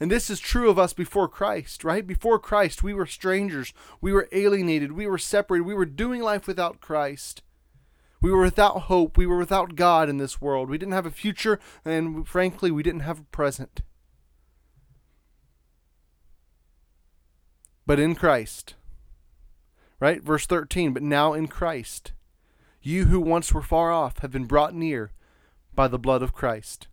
And 0.00 0.10
this 0.10 0.28
is 0.28 0.40
true 0.40 0.68
of 0.68 0.78
us 0.78 0.92
before 0.92 1.28
Christ, 1.28 1.84
right? 1.84 2.06
Before 2.06 2.38
Christ, 2.38 2.82
we 2.82 2.92
were 2.92 3.06
strangers. 3.06 3.72
We 4.00 4.12
were 4.12 4.28
alienated. 4.32 4.92
We 4.92 5.06
were 5.06 5.16
separated. 5.16 5.64
We 5.64 5.72
were 5.74 5.86
doing 5.86 6.20
life 6.20 6.46
without 6.46 6.80
Christ. 6.80 7.42
We 8.20 8.30
were 8.30 8.42
without 8.42 8.82
hope. 8.82 9.16
We 9.16 9.26
were 9.26 9.38
without 9.38 9.76
God 9.76 10.08
in 10.08 10.18
this 10.18 10.40
world. 10.40 10.70
We 10.70 10.78
didn't 10.78 10.94
have 10.94 11.06
a 11.06 11.10
future, 11.10 11.58
and 11.84 12.26
frankly, 12.26 12.70
we 12.70 12.82
didn't 12.82 13.00
have 13.00 13.20
a 13.20 13.24
present. 13.24 13.82
But 17.86 18.00
in 18.00 18.14
Christ, 18.14 18.74
right? 20.00 20.22
Verse 20.22 20.46
13, 20.46 20.92
but 20.92 21.02
now 21.02 21.34
in 21.34 21.46
Christ, 21.46 22.12
you 22.82 23.06
who 23.06 23.20
once 23.20 23.52
were 23.52 23.62
far 23.62 23.92
off 23.92 24.18
have 24.18 24.32
been 24.32 24.46
brought 24.46 24.74
near 24.74 25.12
by 25.74 25.86
the 25.86 25.98
blood 25.98 26.22
of 26.22 26.32
Christ. 26.32 26.88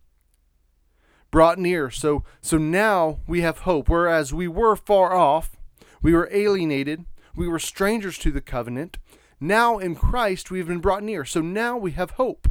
Brought 1.30 1.58
near. 1.58 1.90
So 1.90 2.22
so 2.40 2.58
now 2.58 3.18
we 3.26 3.40
have 3.40 3.58
hope 3.60 3.88
whereas 3.88 4.32
we 4.32 4.46
were 4.46 4.76
far 4.76 5.14
off, 5.14 5.56
we 6.00 6.12
were 6.12 6.28
alienated, 6.32 7.06
we 7.34 7.48
were 7.48 7.58
strangers 7.58 8.18
to 8.18 8.30
the 8.30 8.40
covenant, 8.40 8.98
now 9.40 9.78
in 9.78 9.94
Christ 9.94 10.50
we've 10.50 10.68
been 10.68 10.80
brought 10.80 11.02
near. 11.02 11.24
So 11.24 11.40
now 11.40 11.76
we 11.76 11.92
have 11.92 12.12
hope. 12.12 12.48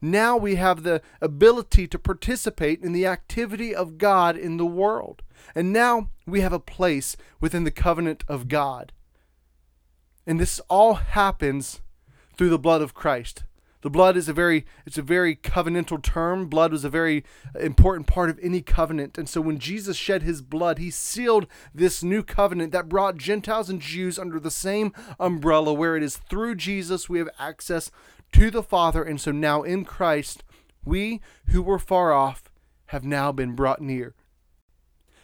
Now 0.00 0.36
we 0.36 0.56
have 0.56 0.82
the 0.82 1.00
ability 1.20 1.86
to 1.86 1.98
participate 1.98 2.82
in 2.82 2.92
the 2.92 3.06
activity 3.06 3.74
of 3.74 3.98
God 3.98 4.36
in 4.36 4.56
the 4.56 4.66
world. 4.66 5.22
And 5.54 5.72
now 5.72 6.10
we 6.26 6.40
have 6.40 6.52
a 6.52 6.58
place 6.58 7.16
within 7.40 7.64
the 7.64 7.70
covenant 7.70 8.24
of 8.26 8.48
God. 8.48 8.92
And 10.26 10.40
this 10.40 10.60
all 10.68 10.94
happens 10.94 11.80
through 12.36 12.50
the 12.50 12.58
blood 12.58 12.82
of 12.82 12.94
Christ. 12.94 13.44
The 13.82 13.90
blood 13.90 14.16
is 14.16 14.28
a 14.28 14.32
very 14.32 14.64
it's 14.86 14.96
a 14.96 15.02
very 15.02 15.36
covenantal 15.36 16.02
term. 16.02 16.46
Blood 16.46 16.72
was 16.72 16.84
a 16.84 16.88
very 16.88 17.24
important 17.58 18.06
part 18.06 18.30
of 18.30 18.38
any 18.40 18.62
covenant. 18.62 19.18
And 19.18 19.28
so 19.28 19.40
when 19.40 19.58
Jesus 19.58 19.96
shed 19.96 20.22
his 20.22 20.40
blood, 20.40 20.78
he 20.78 20.90
sealed 20.90 21.46
this 21.74 22.02
new 22.02 22.22
covenant 22.22 22.72
that 22.72 22.88
brought 22.88 23.16
Gentiles 23.16 23.68
and 23.68 23.80
Jews 23.80 24.18
under 24.18 24.38
the 24.38 24.50
same 24.50 24.92
umbrella 25.18 25.72
where 25.72 25.96
it 25.96 26.02
is 26.02 26.16
through 26.16 26.54
Jesus 26.54 27.08
we 27.08 27.18
have 27.18 27.28
access 27.38 27.90
to 28.32 28.50
the 28.50 28.62
Father. 28.62 29.02
And 29.02 29.20
so 29.20 29.32
now 29.32 29.62
in 29.62 29.84
Christ, 29.84 30.44
we 30.84 31.20
who 31.48 31.60
were 31.60 31.78
far 31.78 32.12
off 32.12 32.52
have 32.86 33.04
now 33.04 33.32
been 33.32 33.54
brought 33.54 33.80
near. 33.80 34.14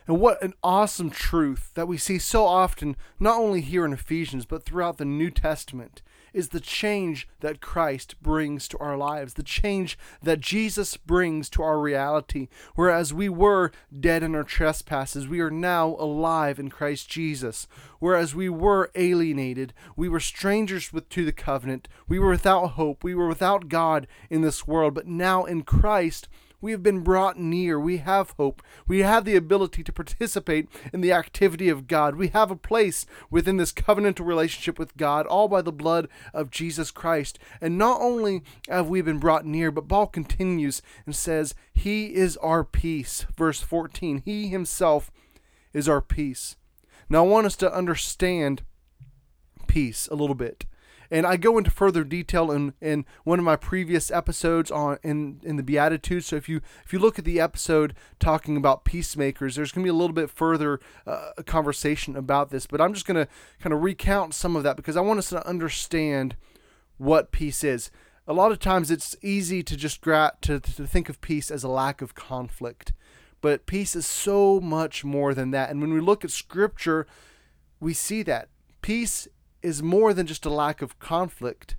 And 0.08 0.20
what 0.20 0.42
an 0.42 0.54
awesome 0.64 1.10
truth 1.10 1.70
that 1.74 1.86
we 1.86 1.98
see 1.98 2.18
so 2.18 2.46
often, 2.46 2.96
not 3.20 3.38
only 3.38 3.60
here 3.60 3.84
in 3.84 3.92
Ephesians, 3.92 4.46
but 4.46 4.64
throughout 4.64 4.96
the 4.96 5.04
New 5.04 5.30
Testament, 5.30 6.00
is 6.38 6.50
the 6.50 6.60
change 6.60 7.26
that 7.40 7.60
Christ 7.60 8.14
brings 8.22 8.68
to 8.68 8.78
our 8.78 8.96
lives, 8.96 9.34
the 9.34 9.42
change 9.42 9.98
that 10.22 10.38
Jesus 10.38 10.96
brings 10.96 11.50
to 11.50 11.64
our 11.64 11.80
reality. 11.80 12.46
Whereas 12.76 13.12
we 13.12 13.28
were 13.28 13.72
dead 13.98 14.22
in 14.22 14.36
our 14.36 14.44
trespasses, 14.44 15.26
we 15.26 15.40
are 15.40 15.50
now 15.50 15.96
alive 15.98 16.60
in 16.60 16.70
Christ 16.70 17.08
Jesus. 17.08 17.66
Whereas 17.98 18.36
we 18.36 18.48
were 18.48 18.92
alienated, 18.94 19.74
we 19.96 20.08
were 20.08 20.20
strangers 20.20 20.92
with, 20.92 21.08
to 21.08 21.24
the 21.24 21.32
covenant, 21.32 21.88
we 22.06 22.20
were 22.20 22.30
without 22.30 22.68
hope, 22.68 23.02
we 23.02 23.16
were 23.16 23.26
without 23.26 23.68
God 23.68 24.06
in 24.30 24.42
this 24.42 24.64
world, 24.64 24.94
but 24.94 25.08
now 25.08 25.44
in 25.44 25.62
Christ, 25.62 26.28
we 26.60 26.72
have 26.72 26.82
been 26.82 27.00
brought 27.00 27.38
near. 27.38 27.78
We 27.78 27.98
have 27.98 28.34
hope. 28.36 28.62
We 28.86 29.00
have 29.00 29.24
the 29.24 29.36
ability 29.36 29.84
to 29.84 29.92
participate 29.92 30.68
in 30.92 31.00
the 31.00 31.12
activity 31.12 31.68
of 31.68 31.86
God. 31.86 32.16
We 32.16 32.28
have 32.28 32.50
a 32.50 32.56
place 32.56 33.06
within 33.30 33.56
this 33.58 33.72
covenantal 33.72 34.26
relationship 34.26 34.78
with 34.78 34.96
God, 34.96 35.26
all 35.26 35.48
by 35.48 35.62
the 35.62 35.72
blood 35.72 36.08
of 36.34 36.50
Jesus 36.50 36.90
Christ. 36.90 37.38
And 37.60 37.78
not 37.78 38.00
only 38.00 38.42
have 38.68 38.88
we 38.88 39.00
been 39.02 39.18
brought 39.18 39.46
near, 39.46 39.70
but 39.70 39.88
Paul 39.88 40.08
continues 40.08 40.82
and 41.06 41.14
says, 41.14 41.54
He 41.72 42.14
is 42.14 42.36
our 42.38 42.64
peace. 42.64 43.26
Verse 43.36 43.60
14, 43.60 44.22
He 44.24 44.48
Himself 44.48 45.12
is 45.72 45.88
our 45.88 46.00
peace. 46.00 46.56
Now, 47.08 47.24
I 47.24 47.28
want 47.28 47.46
us 47.46 47.56
to 47.56 47.72
understand 47.72 48.62
peace 49.66 50.08
a 50.08 50.14
little 50.14 50.34
bit 50.34 50.64
and 51.10 51.26
I 51.26 51.36
go 51.36 51.56
into 51.56 51.70
further 51.70 52.04
detail 52.04 52.50
in, 52.50 52.74
in 52.80 53.06
one 53.24 53.38
of 53.38 53.44
my 53.44 53.56
previous 53.56 54.10
episodes 54.10 54.70
on 54.70 54.98
in, 55.02 55.40
in 55.42 55.56
the 55.56 55.62
Beatitudes. 55.62 56.26
So 56.26 56.36
if 56.36 56.48
you 56.48 56.60
if 56.84 56.92
you 56.92 56.98
look 56.98 57.18
at 57.18 57.24
the 57.24 57.40
episode 57.40 57.94
talking 58.18 58.56
about 58.56 58.84
peacemakers, 58.84 59.56
there's 59.56 59.72
going 59.72 59.84
to 59.84 59.86
be 59.86 59.96
a 59.96 59.98
little 59.98 60.14
bit 60.14 60.30
further 60.30 60.80
uh, 61.06 61.30
conversation 61.46 62.16
about 62.16 62.50
this. 62.50 62.66
But 62.66 62.80
I'm 62.80 62.92
just 62.92 63.06
going 63.06 63.24
to 63.24 63.30
kind 63.60 63.72
of 63.72 63.82
recount 63.82 64.34
some 64.34 64.56
of 64.56 64.62
that 64.64 64.76
because 64.76 64.96
I 64.96 65.00
want 65.00 65.18
us 65.18 65.30
to 65.30 65.46
understand 65.46 66.36
what 66.98 67.32
peace 67.32 67.64
is. 67.64 67.90
A 68.26 68.34
lot 68.34 68.52
of 68.52 68.58
times 68.58 68.90
it's 68.90 69.16
easy 69.22 69.62
to 69.62 69.76
just 69.76 70.02
gra- 70.02 70.34
to, 70.42 70.60
to 70.60 70.86
think 70.86 71.08
of 71.08 71.20
peace 71.22 71.50
as 71.50 71.64
a 71.64 71.68
lack 71.68 72.02
of 72.02 72.14
conflict. 72.14 72.92
But 73.40 73.66
peace 73.66 73.96
is 73.96 74.06
so 74.06 74.60
much 74.60 75.04
more 75.04 75.32
than 75.32 75.52
that. 75.52 75.70
And 75.70 75.80
when 75.80 75.94
we 75.94 76.00
look 76.00 76.24
at 76.24 76.30
scripture, 76.30 77.06
we 77.80 77.94
see 77.94 78.22
that 78.24 78.48
peace 78.82 79.28
is 79.62 79.82
more 79.82 80.14
than 80.14 80.26
just 80.26 80.46
a 80.46 80.50
lack 80.50 80.82
of 80.82 80.98
conflict. 80.98 81.76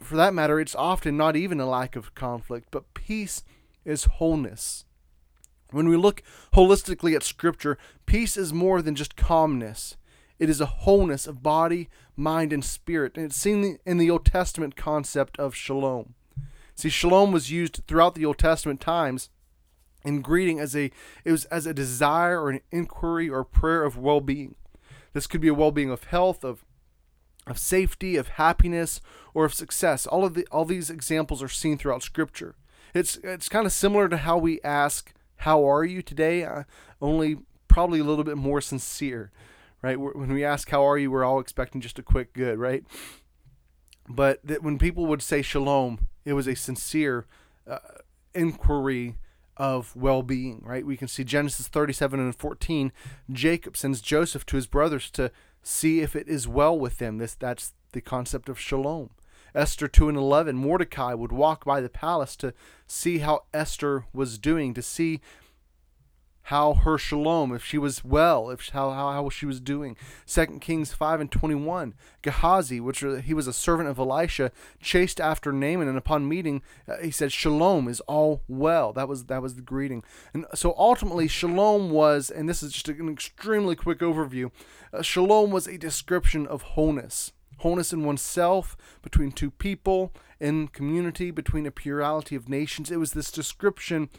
For 0.00 0.16
that 0.16 0.34
matter, 0.34 0.58
it's 0.58 0.74
often 0.74 1.16
not 1.16 1.36
even 1.36 1.60
a 1.60 1.68
lack 1.68 1.96
of 1.96 2.14
conflict, 2.14 2.68
but 2.70 2.94
peace 2.94 3.42
is 3.84 4.04
wholeness. 4.04 4.84
When 5.70 5.88
we 5.88 5.96
look 5.96 6.22
holistically 6.52 7.14
at 7.14 7.22
Scripture, 7.22 7.78
peace 8.06 8.36
is 8.36 8.52
more 8.52 8.82
than 8.82 8.94
just 8.94 9.16
calmness. 9.16 9.96
It 10.38 10.50
is 10.50 10.60
a 10.60 10.66
wholeness 10.66 11.26
of 11.26 11.42
body, 11.42 11.88
mind, 12.16 12.52
and 12.52 12.64
spirit. 12.64 13.16
And 13.16 13.26
it's 13.26 13.36
seen 13.36 13.78
in 13.86 13.98
the 13.98 14.10
Old 14.10 14.24
Testament 14.24 14.76
concept 14.76 15.38
of 15.38 15.54
shalom. 15.54 16.14
See, 16.74 16.88
shalom 16.88 17.32
was 17.32 17.50
used 17.50 17.82
throughout 17.86 18.14
the 18.14 18.24
Old 18.24 18.38
Testament 18.38 18.80
times 18.80 19.30
in 20.04 20.20
greeting 20.20 20.58
as 20.58 20.74
a 20.74 20.90
it 21.24 21.30
was 21.30 21.44
as 21.46 21.66
a 21.66 21.74
desire 21.74 22.40
or 22.42 22.50
an 22.50 22.60
inquiry 22.70 23.28
or 23.28 23.44
prayer 23.44 23.84
of 23.84 23.96
well-being. 23.96 24.56
This 25.12 25.26
could 25.26 25.40
be 25.40 25.48
a 25.48 25.54
well-being 25.54 25.90
of 25.90 26.04
health, 26.04 26.44
of 26.44 26.64
of 27.46 27.58
safety, 27.58 28.16
of 28.16 28.28
happiness, 28.28 29.00
or 29.34 29.44
of 29.44 29.54
success. 29.54 30.06
All 30.06 30.24
of 30.24 30.34
the 30.34 30.46
all 30.50 30.64
these 30.64 30.90
examples 30.90 31.42
are 31.42 31.48
seen 31.48 31.76
throughout 31.76 32.02
Scripture. 32.02 32.54
It's 32.94 33.16
it's 33.22 33.48
kind 33.48 33.66
of 33.66 33.72
similar 33.72 34.08
to 34.08 34.18
how 34.18 34.38
we 34.38 34.60
ask, 34.62 35.12
"How 35.36 35.64
are 35.68 35.84
you 35.84 36.02
today?" 36.02 36.44
Uh, 36.44 36.64
only 37.00 37.38
probably 37.68 37.98
a 37.98 38.04
little 38.04 38.24
bit 38.24 38.36
more 38.36 38.60
sincere, 38.60 39.32
right? 39.82 39.98
When 39.98 40.32
we 40.32 40.44
ask, 40.44 40.70
"How 40.70 40.84
are 40.84 40.98
you?" 40.98 41.10
we're 41.10 41.24
all 41.24 41.40
expecting 41.40 41.80
just 41.80 41.98
a 41.98 42.02
quick 42.02 42.32
"good," 42.32 42.58
right? 42.58 42.84
But 44.08 44.40
that 44.44 44.62
when 44.62 44.78
people 44.78 45.06
would 45.06 45.22
say 45.22 45.42
"Shalom," 45.42 46.08
it 46.24 46.34
was 46.34 46.46
a 46.46 46.54
sincere 46.54 47.26
uh, 47.66 47.78
inquiry 48.34 49.16
of 49.56 49.94
well-being, 49.94 50.62
right? 50.64 50.86
We 50.86 50.96
can 50.96 51.08
see 51.08 51.24
Genesis 51.24 51.68
37 51.68 52.18
and 52.18 52.34
14. 52.34 52.92
Jacob 53.30 53.76
sends 53.76 54.00
Joseph 54.00 54.46
to 54.46 54.56
his 54.56 54.66
brothers 54.66 55.10
to 55.12 55.30
see 55.62 56.00
if 56.00 56.16
it 56.16 56.28
is 56.28 56.48
well 56.48 56.78
with 56.78 56.98
them. 56.98 57.18
This 57.18 57.34
that's 57.34 57.72
the 57.92 58.00
concept 58.00 58.48
of 58.48 58.58
shalom. 58.58 59.10
Esther 59.54 59.86
2 59.86 60.08
and 60.08 60.16
11, 60.16 60.56
Mordecai 60.56 61.12
would 61.12 61.32
walk 61.32 61.64
by 61.64 61.80
the 61.80 61.90
palace 61.90 62.36
to 62.36 62.54
see 62.86 63.18
how 63.18 63.42
Esther 63.52 64.06
was 64.12 64.38
doing, 64.38 64.72
to 64.72 64.80
see 64.80 65.20
how 66.44 66.74
her 66.74 66.98
shalom, 66.98 67.54
if 67.54 67.64
she 67.64 67.78
was 67.78 68.04
well, 68.04 68.50
if 68.50 68.68
how, 68.70 68.90
how, 68.90 69.12
how 69.12 69.28
she 69.28 69.46
was 69.46 69.60
doing. 69.60 69.96
Second 70.26 70.60
Kings 70.60 70.92
5 70.92 71.20
and 71.20 71.30
21. 71.30 71.94
Gehazi, 72.22 72.80
which 72.80 73.04
he 73.24 73.34
was 73.34 73.46
a 73.46 73.52
servant 73.52 73.88
of 73.88 73.98
Elisha, 73.98 74.50
chased 74.80 75.20
after 75.20 75.52
Naaman, 75.52 75.88
and 75.88 75.98
upon 75.98 76.28
meeting, 76.28 76.62
uh, 76.88 76.96
he 76.98 77.10
said, 77.10 77.32
Shalom 77.32 77.88
is 77.88 78.00
all 78.00 78.42
well. 78.48 78.92
That 78.92 79.08
was 79.08 79.26
that 79.26 79.42
was 79.42 79.54
the 79.54 79.62
greeting. 79.62 80.02
And 80.34 80.46
so 80.54 80.74
ultimately, 80.76 81.28
shalom 81.28 81.90
was, 81.90 82.30
and 82.30 82.48
this 82.48 82.62
is 82.62 82.72
just 82.72 82.88
an 82.88 83.08
extremely 83.08 83.76
quick 83.76 83.98
overview, 84.00 84.50
uh, 84.92 85.02
shalom 85.02 85.50
was 85.50 85.66
a 85.66 85.78
description 85.78 86.46
of 86.46 86.62
wholeness. 86.62 87.32
Wholeness 87.58 87.92
in 87.92 88.04
oneself, 88.04 88.76
between 89.02 89.30
two 89.30 89.52
people, 89.52 90.12
in 90.40 90.66
community, 90.66 91.30
between 91.30 91.64
a 91.64 91.70
plurality 91.70 92.34
of 92.34 92.48
nations. 92.48 92.90
It 92.90 92.96
was 92.96 93.12
this 93.12 93.30
description 93.30 94.10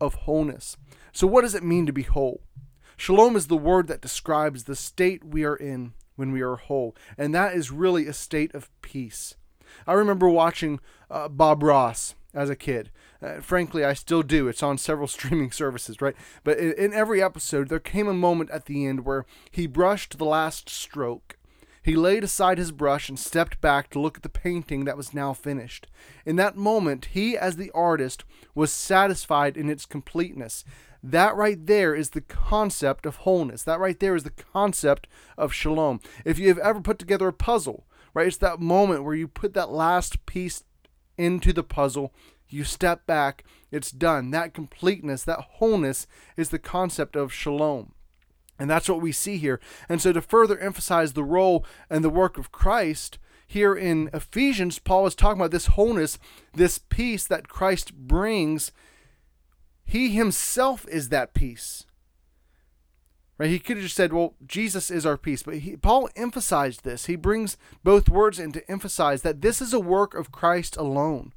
of 0.00 0.14
wholeness. 0.14 0.76
So, 1.12 1.26
what 1.26 1.42
does 1.42 1.54
it 1.54 1.62
mean 1.62 1.86
to 1.86 1.92
be 1.92 2.02
whole? 2.02 2.42
Shalom 2.96 3.36
is 3.36 3.46
the 3.46 3.56
word 3.56 3.86
that 3.88 4.02
describes 4.02 4.64
the 4.64 4.76
state 4.76 5.24
we 5.24 5.44
are 5.44 5.56
in 5.56 5.94
when 6.16 6.32
we 6.32 6.42
are 6.42 6.56
whole, 6.56 6.94
and 7.16 7.34
that 7.34 7.54
is 7.54 7.70
really 7.70 8.06
a 8.06 8.12
state 8.12 8.54
of 8.54 8.70
peace. 8.82 9.34
I 9.86 9.94
remember 9.94 10.28
watching 10.28 10.80
uh, 11.10 11.28
Bob 11.28 11.62
Ross 11.62 12.14
as 12.34 12.50
a 12.50 12.56
kid. 12.56 12.90
Uh, 13.22 13.40
frankly, 13.40 13.84
I 13.84 13.92
still 13.92 14.22
do. 14.22 14.48
It's 14.48 14.62
on 14.62 14.78
several 14.78 15.08
streaming 15.08 15.50
services, 15.50 16.00
right? 16.00 16.16
But 16.44 16.58
in, 16.58 16.72
in 16.72 16.92
every 16.92 17.22
episode, 17.22 17.68
there 17.68 17.80
came 17.80 18.08
a 18.08 18.14
moment 18.14 18.50
at 18.50 18.66
the 18.66 18.86
end 18.86 19.04
where 19.04 19.26
he 19.50 19.66
brushed 19.66 20.18
the 20.18 20.24
last 20.24 20.68
stroke. 20.68 21.36
He 21.82 21.96
laid 21.96 22.24
aside 22.24 22.58
his 22.58 22.72
brush 22.72 23.08
and 23.08 23.18
stepped 23.18 23.60
back 23.60 23.88
to 23.90 24.00
look 24.00 24.18
at 24.18 24.22
the 24.22 24.28
painting 24.28 24.84
that 24.84 24.96
was 24.96 25.14
now 25.14 25.32
finished. 25.32 25.86
In 26.26 26.36
that 26.36 26.56
moment, 26.56 27.06
he, 27.12 27.36
as 27.36 27.56
the 27.56 27.70
artist, 27.72 28.24
was 28.54 28.70
satisfied 28.70 29.56
in 29.56 29.70
its 29.70 29.86
completeness. 29.86 30.64
That 31.02 31.34
right 31.34 31.66
there 31.66 31.94
is 31.94 32.10
the 32.10 32.20
concept 32.20 33.06
of 33.06 33.16
wholeness. 33.16 33.62
That 33.62 33.80
right 33.80 33.98
there 33.98 34.14
is 34.14 34.24
the 34.24 34.30
concept 34.30 35.06
of 35.38 35.54
shalom. 35.54 36.00
If 36.24 36.38
you 36.38 36.48
have 36.48 36.58
ever 36.58 36.80
put 36.80 36.98
together 36.98 37.28
a 37.28 37.32
puzzle, 37.32 37.86
right, 38.12 38.26
it's 38.26 38.36
that 38.38 38.60
moment 38.60 39.04
where 39.04 39.14
you 39.14 39.26
put 39.26 39.54
that 39.54 39.70
last 39.70 40.26
piece 40.26 40.64
into 41.16 41.54
the 41.54 41.62
puzzle, 41.62 42.12
you 42.50 42.64
step 42.64 43.06
back, 43.06 43.44
it's 43.70 43.90
done. 43.90 44.30
That 44.32 44.52
completeness, 44.52 45.22
that 45.24 45.40
wholeness 45.52 46.06
is 46.36 46.50
the 46.50 46.58
concept 46.58 47.16
of 47.16 47.32
shalom. 47.32 47.94
And 48.60 48.70
that's 48.70 48.88
what 48.88 49.00
we 49.00 49.10
see 49.10 49.38
here. 49.38 49.58
And 49.88 50.00
so, 50.00 50.12
to 50.12 50.20
further 50.20 50.58
emphasize 50.58 51.14
the 51.14 51.24
role 51.24 51.64
and 51.88 52.04
the 52.04 52.10
work 52.10 52.38
of 52.38 52.52
Christ, 52.52 53.18
here 53.46 53.74
in 53.74 54.10
Ephesians, 54.12 54.78
Paul 54.78 55.08
is 55.08 55.16
talking 55.16 55.40
about 55.40 55.50
this 55.50 55.66
wholeness, 55.66 56.18
this 56.54 56.78
peace 56.78 57.26
that 57.26 57.48
Christ 57.48 57.94
brings 57.94 58.70
he 59.90 60.10
himself 60.10 60.86
is 60.88 61.08
that 61.08 61.34
peace. 61.34 61.84
Right? 63.38 63.50
He 63.50 63.58
could 63.58 63.76
have 63.76 63.82
just 63.82 63.96
said, 63.96 64.12
well, 64.12 64.36
Jesus 64.46 64.88
is 64.88 65.04
our 65.04 65.16
peace. 65.16 65.42
But 65.42 65.56
he, 65.56 65.76
Paul 65.76 66.08
emphasized 66.14 66.84
this. 66.84 67.06
He 67.06 67.16
brings 67.16 67.56
both 67.82 68.08
words 68.08 68.38
in 68.38 68.52
to 68.52 68.70
emphasize 68.70 69.22
that 69.22 69.40
this 69.40 69.60
is 69.60 69.72
a 69.72 69.80
work 69.80 70.14
of 70.14 70.30
Christ 70.30 70.76
alone. 70.76 71.32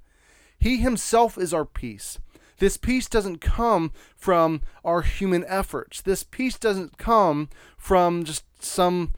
He 0.59 0.77
himself 0.77 1.35
is 1.35 1.51
our 1.51 1.65
peace. 1.65 2.19
This 2.59 2.77
peace 2.77 3.07
doesn't 3.07 3.41
come 3.41 3.91
from 4.15 4.61
our 4.83 5.01
human 5.01 5.43
efforts. 5.47 6.01
This 6.01 6.23
peace 6.23 6.57
doesn't 6.57 6.97
come 6.97 7.49
from 7.77 8.23
just 8.23 8.43
some 8.63 9.13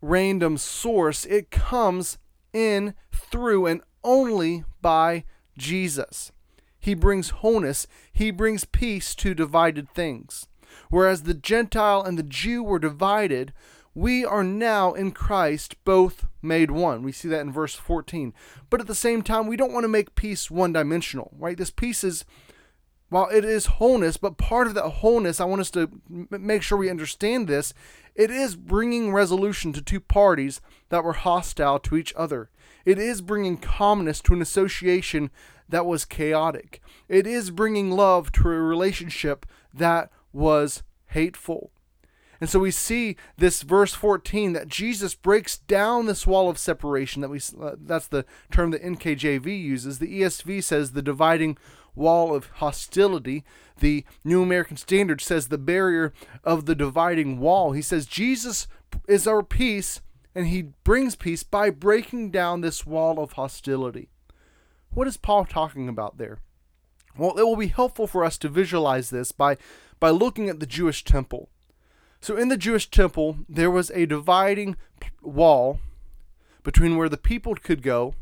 random 0.00 0.58
source. 0.58 1.24
It 1.24 1.50
comes 1.50 2.18
in, 2.52 2.94
through, 3.12 3.66
and 3.66 3.80
only 4.02 4.64
by 4.80 5.24
Jesus. 5.56 6.32
He 6.78 6.94
brings 6.94 7.30
wholeness, 7.30 7.86
he 8.12 8.30
brings 8.30 8.64
peace 8.66 9.14
to 9.16 9.32
divided 9.32 9.88
things. 9.90 10.46
Whereas 10.90 11.22
the 11.22 11.34
Gentile 11.34 12.02
and 12.02 12.18
the 12.18 12.22
Jew 12.22 12.62
were 12.62 12.78
divided, 12.78 13.52
we 13.94 14.24
are 14.24 14.44
now 14.44 14.92
in 14.92 15.12
Christ 15.12 15.76
both 15.84 16.26
made 16.42 16.70
one. 16.70 17.02
We 17.02 17.12
see 17.12 17.28
that 17.28 17.40
in 17.40 17.52
verse 17.52 17.74
14. 17.74 18.34
But 18.68 18.80
at 18.80 18.86
the 18.86 18.94
same 18.94 19.22
time, 19.22 19.46
we 19.46 19.56
don't 19.56 19.72
want 19.72 19.84
to 19.84 19.88
make 19.88 20.14
peace 20.14 20.50
one 20.50 20.72
dimensional, 20.72 21.32
right? 21.38 21.56
This 21.56 21.70
peace 21.70 22.02
is, 22.04 22.24
while 23.08 23.28
it 23.28 23.44
is 23.44 23.66
wholeness, 23.66 24.16
but 24.16 24.38
part 24.38 24.66
of 24.66 24.74
that 24.74 24.88
wholeness, 24.88 25.40
I 25.40 25.44
want 25.44 25.60
us 25.60 25.70
to 25.72 25.88
make 26.08 26.62
sure 26.62 26.78
we 26.78 26.90
understand 26.90 27.46
this, 27.46 27.74
it 28.14 28.30
is 28.30 28.56
bringing 28.56 29.12
resolution 29.12 29.72
to 29.72 29.82
two 29.82 30.00
parties 30.00 30.60
that 30.88 31.04
were 31.04 31.12
hostile 31.12 31.78
to 31.80 31.96
each 31.96 32.14
other. 32.16 32.50
It 32.84 32.98
is 32.98 33.20
bringing 33.20 33.56
calmness 33.56 34.20
to 34.22 34.34
an 34.34 34.42
association 34.42 35.30
that 35.68 35.86
was 35.86 36.04
chaotic. 36.04 36.80
It 37.08 37.26
is 37.26 37.50
bringing 37.50 37.90
love 37.90 38.30
to 38.32 38.48
a 38.48 38.60
relationship 38.60 39.46
that 39.72 40.10
was 40.32 40.82
hateful. 41.06 41.70
And 42.40 42.50
so 42.50 42.58
we 42.58 42.72
see 42.72 43.16
this 43.38 43.62
verse 43.62 43.94
14 43.94 44.52
that 44.52 44.68
Jesus 44.68 45.14
breaks 45.14 45.56
down 45.56 46.06
this 46.06 46.26
wall 46.26 46.50
of 46.50 46.58
separation 46.58 47.22
that 47.22 47.30
we 47.30 47.40
uh, 47.60 47.76
that's 47.78 48.08
the 48.08 48.26
term 48.50 48.70
that 48.72 48.82
NKJV 48.82 49.46
uses. 49.46 49.98
The 49.98 50.20
ESV 50.20 50.62
says 50.62 50.92
the 50.92 51.00
dividing 51.00 51.56
wall 51.94 52.34
of 52.34 52.46
hostility. 52.54 53.44
The 53.78 54.04
New 54.24 54.42
American 54.42 54.76
Standard 54.76 55.20
says 55.20 55.48
the 55.48 55.58
barrier 55.58 56.12
of 56.42 56.66
the 56.66 56.74
dividing 56.74 57.38
wall. 57.38 57.72
He 57.72 57.82
says 57.82 58.06
Jesus 58.06 58.66
is 59.08 59.26
our 59.26 59.42
peace 59.42 60.00
and 60.34 60.48
he 60.48 60.62
brings 60.62 61.14
peace 61.14 61.42
by 61.42 61.70
breaking 61.70 62.30
down 62.30 62.60
this 62.60 62.84
wall 62.84 63.20
of 63.20 63.32
hostility. 63.32 64.08
What 64.90 65.06
is 65.06 65.16
Paul 65.16 65.44
talking 65.44 65.88
about 65.88 66.18
there? 66.18 66.38
Well, 67.16 67.38
it 67.38 67.42
will 67.42 67.56
be 67.56 67.68
helpful 67.68 68.06
for 68.06 68.24
us 68.24 68.38
to 68.38 68.48
visualize 68.48 69.10
this 69.10 69.30
by, 69.32 69.56
by 70.00 70.10
looking 70.10 70.48
at 70.48 70.58
the 70.58 70.66
Jewish 70.66 71.04
temple. 71.04 71.48
So, 72.20 72.36
in 72.36 72.48
the 72.48 72.56
Jewish 72.56 72.90
temple, 72.90 73.38
there 73.48 73.70
was 73.70 73.90
a 73.90 74.06
dividing 74.06 74.76
wall 75.22 75.78
between 76.62 76.96
where 76.96 77.08
the 77.08 77.18
people 77.18 77.54
could 77.54 77.82
go 77.82 78.14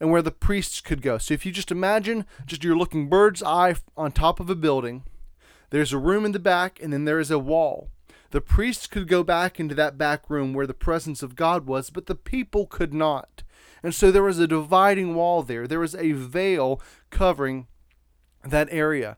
and 0.00 0.10
where 0.10 0.22
the 0.22 0.30
priests 0.30 0.80
could 0.80 1.02
go. 1.02 1.18
So, 1.18 1.34
if 1.34 1.44
you 1.44 1.52
just 1.52 1.70
imagine, 1.70 2.24
just 2.46 2.64
you're 2.64 2.76
looking 2.76 3.08
bird's 3.08 3.42
eye 3.42 3.76
on 3.96 4.12
top 4.12 4.40
of 4.40 4.50
a 4.50 4.54
building, 4.54 5.04
there's 5.70 5.92
a 5.92 5.98
room 5.98 6.24
in 6.24 6.32
the 6.32 6.38
back, 6.38 6.80
and 6.82 6.92
then 6.92 7.04
there 7.04 7.20
is 7.20 7.30
a 7.30 7.38
wall. 7.38 7.88
The 8.30 8.40
priests 8.40 8.86
could 8.86 9.08
go 9.08 9.22
back 9.22 9.58
into 9.58 9.74
that 9.74 9.96
back 9.96 10.28
room 10.28 10.52
where 10.52 10.66
the 10.66 10.74
presence 10.74 11.22
of 11.22 11.36
God 11.36 11.66
was, 11.66 11.90
but 11.90 12.06
the 12.06 12.14
people 12.14 12.66
could 12.66 12.92
not. 12.92 13.42
And 13.82 13.94
so 13.94 14.10
there 14.10 14.22
was 14.22 14.38
a 14.38 14.46
dividing 14.46 15.14
wall 15.14 15.42
there. 15.42 15.66
There 15.66 15.80
was 15.80 15.94
a 15.94 16.12
veil 16.12 16.80
covering 17.10 17.68
that 18.44 18.68
area. 18.70 19.16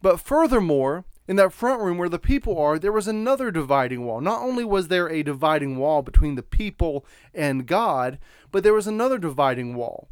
But 0.00 0.20
furthermore, 0.20 1.04
in 1.28 1.36
that 1.36 1.52
front 1.52 1.82
room 1.82 1.98
where 1.98 2.08
the 2.08 2.18
people 2.18 2.58
are, 2.58 2.78
there 2.78 2.90
was 2.90 3.06
another 3.06 3.50
dividing 3.50 4.04
wall. 4.04 4.20
Not 4.22 4.40
only 4.40 4.64
was 4.64 4.88
there 4.88 5.08
a 5.08 5.22
dividing 5.22 5.76
wall 5.76 6.00
between 6.02 6.34
the 6.34 6.42
people 6.42 7.04
and 7.34 7.66
God, 7.66 8.18
but 8.50 8.62
there 8.62 8.72
was 8.72 8.86
another 8.86 9.18
dividing 9.18 9.74
wall 9.74 10.08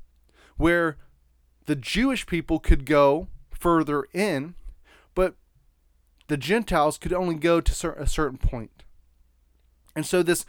where 0.59 0.99
the 1.65 1.75
Jewish 1.75 2.27
people 2.27 2.59
could 2.59 2.85
go 2.85 3.29
further 3.51 4.05
in, 4.13 4.55
but 5.15 5.35
the 6.29 6.37
Gentiles 6.37 6.99
could 6.99 7.15
only 7.15 7.35
go 7.35 7.63
to 7.63 7.95
a 7.99 8.07
certain 8.07 8.39
point. 8.39 8.85
And 9.95 10.05
so 10.05 10.23
this 10.23 10.45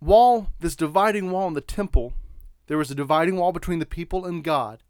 wall, 0.00 0.48
this 0.58 0.74
dividing 0.74 1.30
wall 1.30 1.48
in 1.48 1.54
the 1.54 1.60
temple, 1.60 2.14
there 2.66 2.78
was 2.78 2.90
a 2.90 2.94
dividing 2.94 3.36
wall 3.36 3.52
between 3.52 3.78
the 3.78 3.86
people 3.86 4.24
and 4.24 4.42
God, 4.42 4.82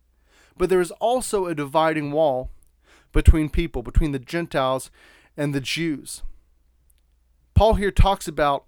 but 0.57 0.69
there 0.69 0.81
is 0.81 0.93
also 0.93 1.47
a 1.47 1.57
dividing 1.57 2.13
wall 2.13 2.51
between 3.13 3.49
people, 3.49 3.83
between 3.83 4.13
the 4.13 4.19
Gentiles 4.19 4.91
and 5.37 5.55
the 5.55 5.61
Jews. 5.61 6.23
Paul 7.55 7.75
here 7.75 7.91
talks 7.91 8.29
about 8.29 8.65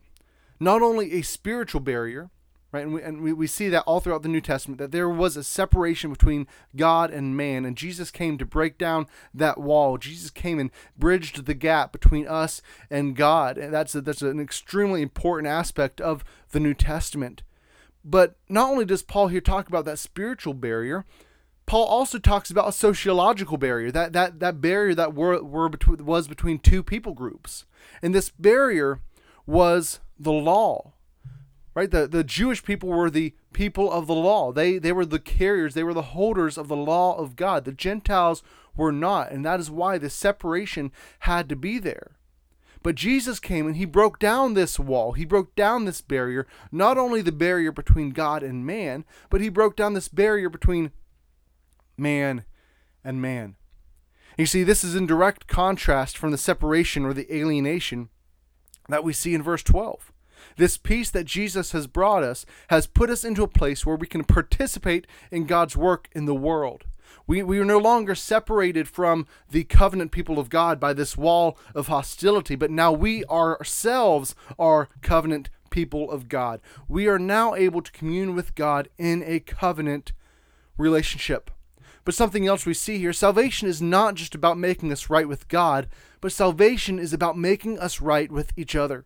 not 0.59 0.83
only 0.83 1.13
a 1.13 1.23
spiritual 1.23 1.81
barrier, 1.81 2.31
right, 2.73 2.83
and 2.83 2.93
we, 2.93 3.03
and 3.03 3.23
we, 3.23 3.33
we 3.33 3.47
see 3.47 3.69
that 3.69 3.85
all 3.87 4.01
throughout 4.01 4.23
the 4.23 4.29
New 4.29 4.41
Testament, 4.41 4.79
that 4.79 4.93
there 4.93 5.09
was 5.09 5.37
a 5.37 5.45
separation 5.45 6.11
between 6.11 6.47
God 6.77 7.11
and 7.11 7.37
man, 7.37 7.65
and 7.65 7.77
Jesus 7.77 8.11
came 8.11 8.37
to 8.39 8.45
break 8.45 8.79
down 8.79 9.07
that 9.33 9.59
wall. 9.59 9.97
Jesus 9.97 10.31
came 10.31 10.59
and 10.59 10.71
bridged 10.99 11.47
the 11.47 11.55
gap 11.55 11.93
between 11.93 12.27
us 12.27 12.63
and 12.91 13.17
God, 13.17 13.59
and 13.59 13.73
that's 13.73 13.95
a, 13.95 14.01
that's 14.01 14.23
an 14.23 14.41
extremely 14.41 15.03
important 15.03 15.49
aspect 15.49 16.01
of 16.01 16.25
the 16.51 16.61
New 16.61 16.75
Testament. 16.75 17.43
But 18.05 18.37
not 18.49 18.71
only 18.71 18.85
does 18.85 19.03
Paul 19.03 19.29
here 19.29 19.41
talk 19.41 19.69
about 19.69 19.85
that 19.85 19.99
spiritual 19.99 20.55
barrier, 20.55 21.05
Paul 21.71 21.87
also 21.87 22.19
talks 22.19 22.51
about 22.51 22.69
a 22.69 22.73
sociological 22.73 23.57
barrier, 23.57 23.93
that 23.93 24.13
that 24.13 24.41
that 24.41 24.61
barrier 24.61 24.93
that 24.93 25.15
were, 25.15 25.41
were 25.41 25.69
between, 25.69 26.05
was 26.05 26.27
between 26.27 26.59
two 26.59 26.83
people 26.83 27.15
groups. 27.15 27.65
And 28.03 28.13
this 28.13 28.29
barrier 28.29 29.03
was 29.47 30.01
the 30.19 30.33
law. 30.33 30.95
Right? 31.73 31.89
The 31.89 32.09
the 32.09 32.25
Jewish 32.25 32.65
people 32.65 32.89
were 32.89 33.09
the 33.09 33.37
people 33.53 33.89
of 33.89 34.09
the 34.09 34.17
law. 34.17 34.51
They 34.51 34.79
they 34.79 34.91
were 34.91 35.07
the 35.07 35.21
carriers, 35.21 35.75
they 35.75 35.85
were 35.85 35.95
the 35.95 36.11
holders 36.11 36.59
of 36.59 36.67
the 36.67 36.75
law 36.75 37.17
of 37.17 37.37
God. 37.37 37.65
The 37.65 37.71
Gentiles 37.71 38.43
were 38.77 38.91
not, 38.91 39.31
and 39.31 39.45
that 39.45 39.61
is 39.61 39.71
why 39.71 39.97
the 39.97 40.11
separation 40.11 40.91
had 41.21 41.49
to 41.51 41.55
be 41.55 41.79
there. 41.79 42.17
But 42.83 42.97
Jesus 42.97 43.39
came 43.39 43.69
and 43.69 43.77
he 43.77 43.85
broke 43.85 44.19
down 44.19 44.55
this 44.55 44.81
wall. 44.81 45.13
He 45.13 45.25
broke 45.25 45.55
down 45.55 45.85
this 45.85 46.01
barrier, 46.01 46.49
not 46.73 46.99
only 46.99 47.23
the 47.23 47.31
barrier 47.31 47.71
between 47.71 48.11
God 48.11 48.43
and 48.43 48.67
man, 48.67 49.05
but 49.29 49.41
he 49.41 49.49
broke 49.49 49.77
down 49.77 49.95
this 49.95 50.09
barrier 50.09 50.49
between 50.49 50.91
man 51.97 52.45
and 53.05 53.21
man. 53.21 53.57
You 54.37 54.47
see, 54.47 54.63
this 54.63 54.85
is 54.85 54.95
in 54.95 55.07
direct 55.07 55.47
contrast 55.47 56.17
from 56.17 56.31
the 56.31 56.39
separation 56.39 57.05
or 57.05 57.13
the 57.13 57.33
alienation 57.35 58.09
that 58.89 59.05
we 59.05 59.13
see 59.13 59.35
in 59.35 59.43
verse 59.43 59.63
12. 59.63 60.13
This 60.57 60.79
peace 60.79 61.11
that 61.11 61.25
Jesus 61.25 61.73
has 61.73 61.87
brought 61.87 62.23
us 62.23 62.47
has 62.69 62.87
put 62.87 63.11
us 63.11 63.25
into 63.25 63.43
a 63.43 63.49
place 63.49 63.85
where 63.85 63.97
we 63.97 64.07
can 64.07 64.25
participate 64.25 65.07
in 65.31 65.45
God's 65.45 65.77
work 65.77 66.09
in 66.13 66.25
the 66.25 66.35
world. 66.35 66.85
We, 67.27 67.43
we 67.43 67.59
are 67.59 67.65
no 67.65 67.79
longer 67.79 68.15
separated 68.15 68.89
from 68.89 69.27
the 69.51 69.65
covenant 69.65 70.13
people 70.13 70.39
of 70.39 70.49
God 70.49 70.79
by 70.81 70.93
this 70.93 71.17
wall 71.17 71.59
of 71.75 71.89
hostility, 71.89 72.57
but 72.57 72.71
now 72.71 72.93
we 72.93 73.25
ourselves 73.27 74.35
are 74.59 74.89
covenant 75.03 75.51
people 75.71 76.11
of 76.11 76.29
God. 76.29 76.61
We 76.89 77.09
are 77.09 77.19
now 77.19 77.55
able 77.55 77.83
to 77.83 77.93
commune 77.93 78.35
with 78.35 78.55
God 78.55 78.89
in 78.99 79.23
a 79.25 79.41
covenant 79.41 80.13
relationship. 80.77 81.51
But 82.05 82.15
something 82.15 82.47
else 82.47 82.65
we 82.65 82.75
see 82.75 82.99
here 82.99 83.13
salvation 83.13 83.69
is 83.69 83.83
not 83.83 84.15
just 84.15 84.35
about 84.35 84.59
making 84.59 84.93
us 84.93 85.11
right 85.11 85.29
with 85.29 85.49
God, 85.49 85.89
but 86.21 86.33
salvation 86.33 86.99
is 86.99 87.13
about 87.13 87.39
making 87.39 87.79
us 87.79 88.01
right 88.01 88.31
with 88.31 88.53
each 88.57 88.75
other. 88.75 89.05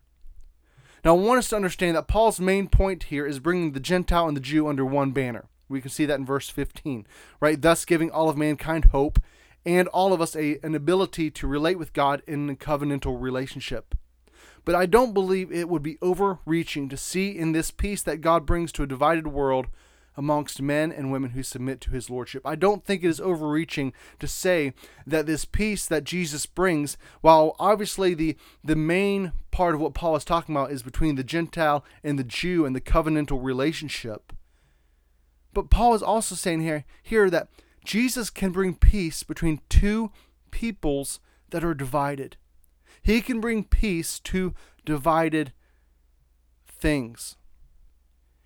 Now, 1.05 1.17
I 1.17 1.21
want 1.21 1.39
us 1.39 1.51
to 1.51 1.57
understand 1.57 1.97
that 1.97 2.09
Paul's 2.09 2.41
main 2.41 2.69
point 2.69 3.05
here 3.05 3.27
is 3.27 3.39
bringing 3.39 3.73
the 3.73 3.81
Gentile 3.81 4.27
and 4.27 4.37
the 4.37 4.41
Jew 4.41 4.69
under 4.69 4.87
one 4.87 5.11
banner. 5.11 5.47
We 5.69 5.81
can 5.81 5.91
see 5.91 6.07
that 6.07 6.19
in 6.19 6.25
verse 6.25 6.49
15, 6.49 7.07
right? 7.41 7.61
Thus 7.61 7.85
giving 7.85 8.11
all 8.11 8.31
of 8.31 8.39
mankind 8.39 8.87
hope 8.87 9.19
and 9.67 9.89
all 9.89 10.13
of 10.13 10.21
us 10.21 10.37
a, 10.37 10.59
an 10.63 10.75
ability 10.75 11.31
to 11.31 11.47
relate 11.47 11.79
with 11.79 11.93
God 11.93 12.23
in 12.27 12.49
a 12.49 12.55
covenantal 12.55 13.21
relationship. 13.21 13.95
But 14.65 14.75
I 14.75 14.87
don't 14.87 15.13
believe 15.13 15.53
it 15.53 15.69
would 15.69 15.83
be 15.83 15.99
overreaching 16.01 16.89
to 16.89 16.97
see 16.97 17.37
in 17.37 17.53
this 17.53 17.71
peace 17.71 18.03
that 18.03 18.23
God 18.23 18.47
brings 18.47 18.73
to 18.73 18.83
a 18.83 18.87
divided 18.87 19.27
world 19.27 19.67
amongst 20.17 20.63
men 20.63 20.93
and 20.93 21.11
women 21.11 21.31
who 21.31 21.43
submit 21.43 21.81
to 21.81 21.91
his 21.91 22.09
lordship. 22.09 22.43
I 22.45 22.55
don't 22.55 22.85
think 22.85 23.03
it 23.03 23.09
is 23.09 23.21
overreaching 23.21 23.93
to 24.21 24.29
say 24.29 24.73
that 25.07 25.27
this 25.27 25.45
peace 25.45 25.87
that 25.87 26.05
Jesus 26.05 26.47
brings, 26.47 26.97
while 27.21 27.57
obviously 27.59 28.15
the 28.15 28.37
the 28.63 28.77
main 28.77 29.33
part 29.51 29.75
of 29.75 29.81
what 29.81 29.95
Paul 29.95 30.17
is 30.17 30.25
talking 30.25 30.55
about 30.55 30.71
is 30.71 30.83
between 30.83 31.17
the 31.17 31.25
Gentile 31.25 31.85
and 32.03 32.19
the 32.19 32.25
Jew 32.25 32.65
and 32.65 32.75
the 32.75 32.81
covenantal 32.81 33.43
relationship. 33.43 34.33
But 35.53 35.71
Paul 35.71 35.95
is 35.95 36.03
also 36.03 36.35
saying 36.35 36.61
here 36.61 36.85
here 37.03 37.31
that 37.31 37.49
Jesus 37.85 38.31
can 38.31 38.51
bring 38.51 38.75
peace 38.75 39.23
between 39.23 39.61
two 39.69 40.11
peoples 40.51 41.21
that 41.51 41.65
are 41.65 41.75
divided. 41.75 42.37
He 43.03 43.21
can 43.21 43.41
bring 43.41 43.65
peace 43.65 44.19
to 44.21 44.55
divided 44.85 45.53
things. 46.67 47.37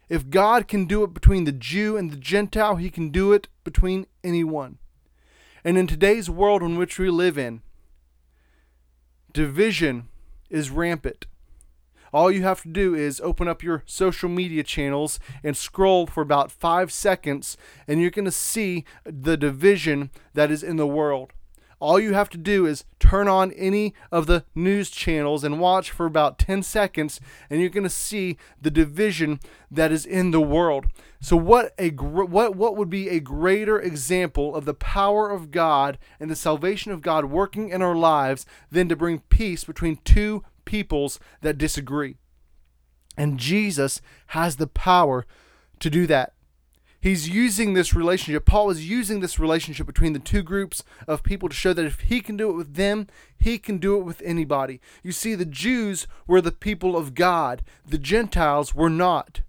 If 0.08 0.30
God 0.30 0.68
can 0.68 0.86
do 0.86 1.04
it 1.04 1.12
between 1.12 1.44
the 1.44 1.52
Jew 1.52 1.96
and 1.96 2.10
the 2.10 2.16
Gentile, 2.16 2.76
he 2.76 2.90
can 2.90 3.10
do 3.10 3.32
it 3.32 3.48
between 3.64 4.06
anyone. 4.24 4.78
And 5.64 5.76
in 5.76 5.86
today's 5.86 6.30
world 6.30 6.62
in 6.62 6.78
which 6.78 6.98
we 6.98 7.10
live 7.10 7.36
in, 7.36 7.62
division 9.32 10.08
is 10.48 10.70
rampant. 10.70 11.26
All 12.12 12.30
you 12.30 12.42
have 12.42 12.62
to 12.62 12.68
do 12.68 12.94
is 12.94 13.20
open 13.20 13.48
up 13.48 13.62
your 13.62 13.82
social 13.84 14.30
media 14.30 14.62
channels 14.62 15.20
and 15.44 15.56
scroll 15.56 16.06
for 16.06 16.22
about 16.22 16.50
five 16.50 16.90
seconds, 16.90 17.58
and 17.86 18.00
you're 18.00 18.10
going 18.10 18.24
to 18.24 18.30
see 18.30 18.84
the 19.04 19.36
division 19.36 20.10
that 20.32 20.50
is 20.50 20.62
in 20.62 20.76
the 20.76 20.86
world. 20.86 21.34
All 21.80 22.00
you 22.00 22.12
have 22.12 22.28
to 22.30 22.38
do 22.38 22.66
is 22.66 22.84
turn 22.98 23.28
on 23.28 23.52
any 23.52 23.94
of 24.10 24.26
the 24.26 24.44
news 24.54 24.90
channels 24.90 25.44
and 25.44 25.60
watch 25.60 25.90
for 25.92 26.06
about 26.06 26.38
10 26.38 26.62
seconds, 26.64 27.20
and 27.48 27.60
you're 27.60 27.70
going 27.70 27.84
to 27.84 27.90
see 27.90 28.36
the 28.60 28.70
division 28.70 29.38
that 29.70 29.92
is 29.92 30.04
in 30.04 30.32
the 30.32 30.40
world. 30.40 30.86
So, 31.20 31.36
what 31.36 31.74
a 31.78 31.90
what 31.90 32.56
what 32.56 32.76
would 32.76 32.90
be 32.90 33.08
a 33.08 33.20
greater 33.20 33.80
example 33.80 34.54
of 34.54 34.64
the 34.64 34.74
power 34.74 35.30
of 35.30 35.50
God 35.50 35.98
and 36.18 36.30
the 36.30 36.36
salvation 36.36 36.90
of 36.90 37.02
God 37.02 37.26
working 37.26 37.70
in 37.70 37.82
our 37.82 37.96
lives 37.96 38.44
than 38.70 38.88
to 38.88 38.96
bring 38.96 39.20
peace 39.28 39.64
between 39.64 39.98
two 40.04 40.44
peoples 40.64 41.20
that 41.42 41.58
disagree? 41.58 42.16
And 43.16 43.38
Jesus 43.38 44.00
has 44.28 44.56
the 44.56 44.68
power 44.68 45.26
to 45.80 45.90
do 45.90 46.06
that 46.06 46.34
he's 47.00 47.28
using 47.28 47.74
this 47.74 47.94
relationship. 47.94 48.44
Paul 48.44 48.70
is 48.70 48.88
using 48.88 49.20
this 49.20 49.38
relationship 49.38 49.86
between 49.86 50.12
the 50.12 50.18
two 50.18 50.42
groups 50.42 50.82
of 51.06 51.22
people 51.22 51.48
to 51.48 51.54
show 51.54 51.72
that 51.72 51.86
if 51.86 52.00
he 52.00 52.20
can 52.20 52.36
do 52.36 52.50
it 52.50 52.56
with 52.56 52.74
them, 52.74 53.06
he 53.38 53.58
can 53.58 53.78
do 53.78 53.98
it 53.98 54.04
with 54.04 54.22
anybody. 54.24 54.80
You 55.02 55.12
see, 55.12 55.34
the 55.34 55.44
Jews 55.44 56.06
were 56.26 56.40
the 56.40 56.52
people 56.52 56.96
of 56.96 57.14
God, 57.14 57.62
the 57.86 57.98
Gentiles 57.98 58.74
were 58.74 58.90
not. 58.90 59.42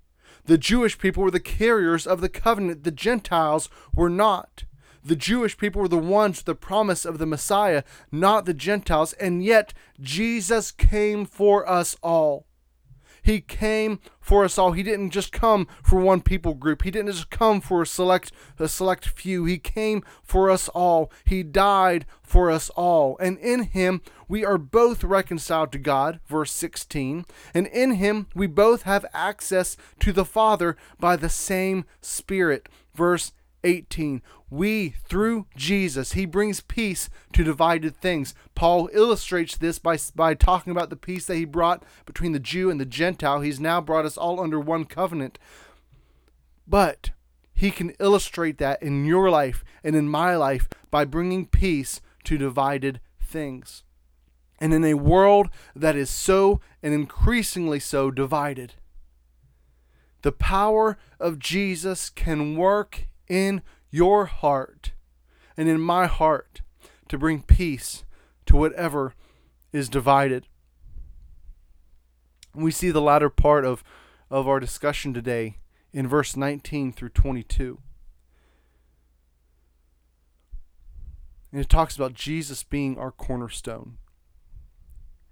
The 0.46 0.58
Jewish 0.58 0.98
people 0.98 1.24
were 1.24 1.32
the 1.32 1.40
carriers 1.40 2.08
of 2.08 2.22
the 2.22 2.30
covenant, 2.30 2.84
the 2.84 2.92
Gentiles 2.92 3.70
were 3.94 4.10
not. 4.10 4.64
The 5.04 5.16
Jewish 5.16 5.58
people 5.58 5.82
were 5.82 5.88
the 5.88 5.98
ones 5.98 6.40
with 6.40 6.46
the 6.46 6.56
promise 6.56 7.06
of 7.06 7.20
the 7.20 7.26
Messiah, 7.26 7.84
not 8.12 8.46
the 8.46 8.54
Gentiles, 8.54 9.14
and 9.14 9.44
yet 9.44 9.74
Jesus 10.02 10.72
came 10.72 11.26
for 11.26 11.68
us 11.70 11.96
all. 12.04 12.46
He 13.30 13.42
came 13.42 14.00
for 14.20 14.44
us 14.44 14.58
all. 14.58 14.72
He 14.72 14.82
didn't 14.82 15.12
just 15.12 15.32
come 15.32 15.68
for 15.84 16.00
one 16.00 16.22
people 16.22 16.56
group. 16.56 16.82
He 16.82 16.90
didn't 16.90 17.12
just 17.12 17.30
come 17.30 17.62
for 17.62 17.84
a 17.84 17.86
select 17.86 18.32
a 18.58 18.68
select 18.68 19.08
few. 19.08 19.46
He 19.46 19.60
came 19.60 20.04
for 20.24 20.50
us 20.50 20.68
all. 20.70 21.12
He 21.26 21.44
died 21.44 22.08
for 22.24 22.50
us 22.50 22.72
all. 22.72 23.18
And 23.20 23.38
in 23.38 23.66
him 23.66 24.02
we 24.28 24.44
are 24.44 24.58
both 24.58 25.04
reconciled 25.04 25.72
to 25.74 25.78
God, 25.78 26.20
verse 26.26 26.52
16. 26.52 27.24
And 27.54 27.68
in 27.68 27.92
him 27.92 28.26
we 28.34 28.48
both 28.48 28.82
have 28.84 29.06
access 29.14 29.78
to 30.00 30.12
the 30.12 30.26
Father 30.26 30.76
by 31.00 31.16
the 31.16 31.30
same 31.30 31.86
Spirit, 32.02 32.68
verse 32.96 33.34
18. 33.64 34.22
We, 34.50 34.90
through 34.90 35.48
Jesus, 35.56 36.14
he 36.14 36.26
brings 36.26 36.62
peace 36.62 37.10
to 37.34 37.44
divided 37.44 37.96
things. 37.96 38.34
Paul 38.56 38.90
illustrates 38.94 39.58
this 39.58 39.80
by, 39.80 39.98
by 40.16 40.34
talking 40.34 40.72
about 40.72 40.90
the 40.90 40.96
peace 40.96 41.26
that 41.26 41.36
he 41.36 41.46
brought 41.46 41.84
between 42.06 42.32
the 42.32 42.40
Jew 42.40 42.70
and 42.70 42.80
the 42.80 42.86
Gentile. 42.86 43.42
He's 43.42 43.60
now 43.60 43.82
brought 43.82 44.06
us 44.06 44.18
all 44.18 44.40
under 44.40 44.60
one 44.60 44.86
covenant. 44.86 45.38
But 46.68 47.12
he 47.54 47.72
can 47.72 47.92
illustrate 48.00 48.58
that 48.60 48.82
in 48.82 49.06
your 49.06 49.30
life 49.30 49.66
and 49.84 49.96
in 49.96 50.08
my 50.08 50.36
life 50.36 50.70
by 50.90 51.04
bringing 51.04 51.46
peace 51.46 52.00
to 52.24 52.38
divided 52.38 53.02
things. 53.22 53.84
And 54.60 54.74
in 54.74 54.86
a 54.86 54.94
world 54.94 55.50
that 55.76 55.96
is 55.96 56.10
so 56.10 56.62
and 56.82 56.94
increasingly 56.94 57.80
so 57.80 58.12
divided, 58.12 58.76
the 60.22 60.32
power 60.32 60.98
of 61.20 61.40
Jesus 61.40 62.10
can 62.10 62.56
work 62.56 63.09
in 63.30 63.62
your 63.92 64.26
heart 64.26 64.92
and 65.56 65.70
in 65.70 65.80
my 65.80 66.08
heart 66.08 66.62
to 67.08 67.18
bring 67.18 67.42
peace 67.42 68.04
to 68.46 68.56
whatever 68.56 69.14
is 69.72 69.90
divided. 69.90 70.48
We 72.56 72.72
see 72.72 72.90
the 72.90 73.02
latter 73.02 73.30
part 73.30 73.64
of, 73.64 73.84
of 74.30 74.48
our 74.48 74.60
discussion 74.60 75.14
today 75.14 75.58
in 75.94 76.08
verse 76.08 76.36
19 76.36 76.92
through 76.94 77.10
22. 77.10 77.80
And 81.52 81.62
it 81.62 81.70
talks 81.70 81.96
about 81.96 82.14
Jesus 82.14 82.64
being 82.64 82.98
our 82.98 83.12
cornerstone. 83.12 83.98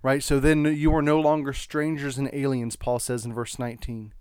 Right? 0.01 0.23
So 0.23 0.39
then 0.39 0.63
you 0.65 0.95
are 0.95 1.01
no 1.01 1.19
longer 1.19 1.53
strangers 1.53 2.17
and 2.17 2.29
aliens, 2.31 2.75
Paul 2.75 2.99
says 2.99 3.25
in 3.25 3.33
verse 3.33 3.59
19 3.59 4.13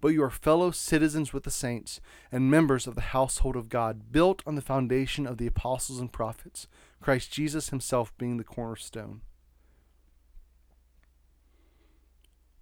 but 0.00 0.08
you 0.08 0.22
are 0.22 0.30
fellow 0.30 0.70
citizens 0.70 1.32
with 1.32 1.44
the 1.44 1.50
saints 1.50 2.00
and 2.30 2.50
members 2.50 2.86
of 2.86 2.94
the 2.94 3.00
household 3.00 3.56
of 3.56 3.68
God, 3.68 4.12
built 4.12 4.42
on 4.46 4.54
the 4.54 4.62
foundation 4.62 5.26
of 5.26 5.38
the 5.38 5.46
apostles 5.46 5.98
and 5.98 6.12
prophets, 6.12 6.68
Christ 7.00 7.32
Jesus 7.32 7.70
himself 7.70 8.16
being 8.18 8.36
the 8.36 8.44
cornerstone. 8.44 9.22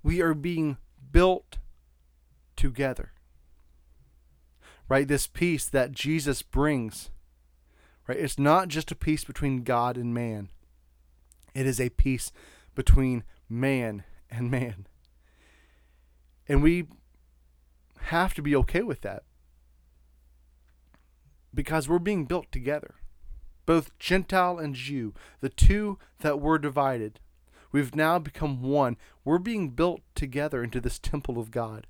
We 0.03 0.21
are 0.23 0.35
being 0.35 0.79
built 1.13 1.59
together. 2.55 3.13
Right? 4.89 5.09
This 5.09 5.27
peace 5.27 5.69
that 5.69 5.93
Jesus 5.93 6.43
brings, 6.43 7.11
right? 8.07 8.19
It's 8.19 8.39
not 8.39 8.69
just 8.69 8.93
a 8.93 8.97
peace 8.97 9.25
between 9.25 9.65
God 9.65 9.97
and 9.97 10.15
man, 10.15 10.49
it 11.55 11.67
is 11.67 11.81
a 11.81 11.91
peace 11.91 12.31
between 12.75 13.25
man 13.49 14.05
and 14.31 14.51
man. 14.51 14.87
And 16.49 16.63
we 16.63 16.87
have 18.03 18.35
to 18.35 18.43
be 18.43 18.55
okay 18.57 18.83
with 18.83 19.01
that 19.03 19.23
because 21.55 21.89
we're 21.89 21.99
being 21.99 22.27
built 22.27 22.53
together. 22.53 22.97
Both 23.65 23.99
Gentile 23.99 24.59
and 24.59 24.75
Jew, 24.75 25.13
the 25.41 25.49
two 25.49 25.99
that 26.21 26.41
were 26.41 26.59
divided, 26.59 27.19
we've 27.73 27.97
now 27.97 28.19
become 28.21 28.63
one. 28.63 28.97
We're 29.25 29.39
being 29.39 29.71
built 29.71 30.03
together 30.15 30.63
into 30.63 30.81
this 30.81 31.01
temple 31.01 31.39
of 31.39 31.51
God. 31.51 31.89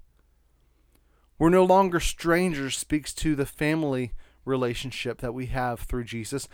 We're 1.39 1.51
no 1.51 1.65
longer 1.65 2.01
strangers, 2.01 2.79
speaks 2.79 3.13
to 3.15 3.35
the 3.35 3.45
family 3.45 4.13
relationship 4.47 5.21
that 5.21 5.35
we 5.35 5.47
have 5.47 5.81
through 5.81 6.05
Jesus. 6.05 6.49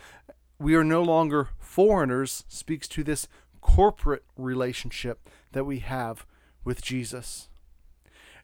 We 0.59 0.75
are 0.75 0.83
no 0.83 1.01
longer 1.01 1.49
foreigners, 1.57 2.43
speaks 2.49 2.87
to 2.89 3.03
this 3.03 3.29
corporate 3.61 4.25
relationship 4.35 5.29
that 5.53 5.63
we 5.63 5.79
have 5.79 6.25
with 6.65 6.81
Jesus 6.81 7.47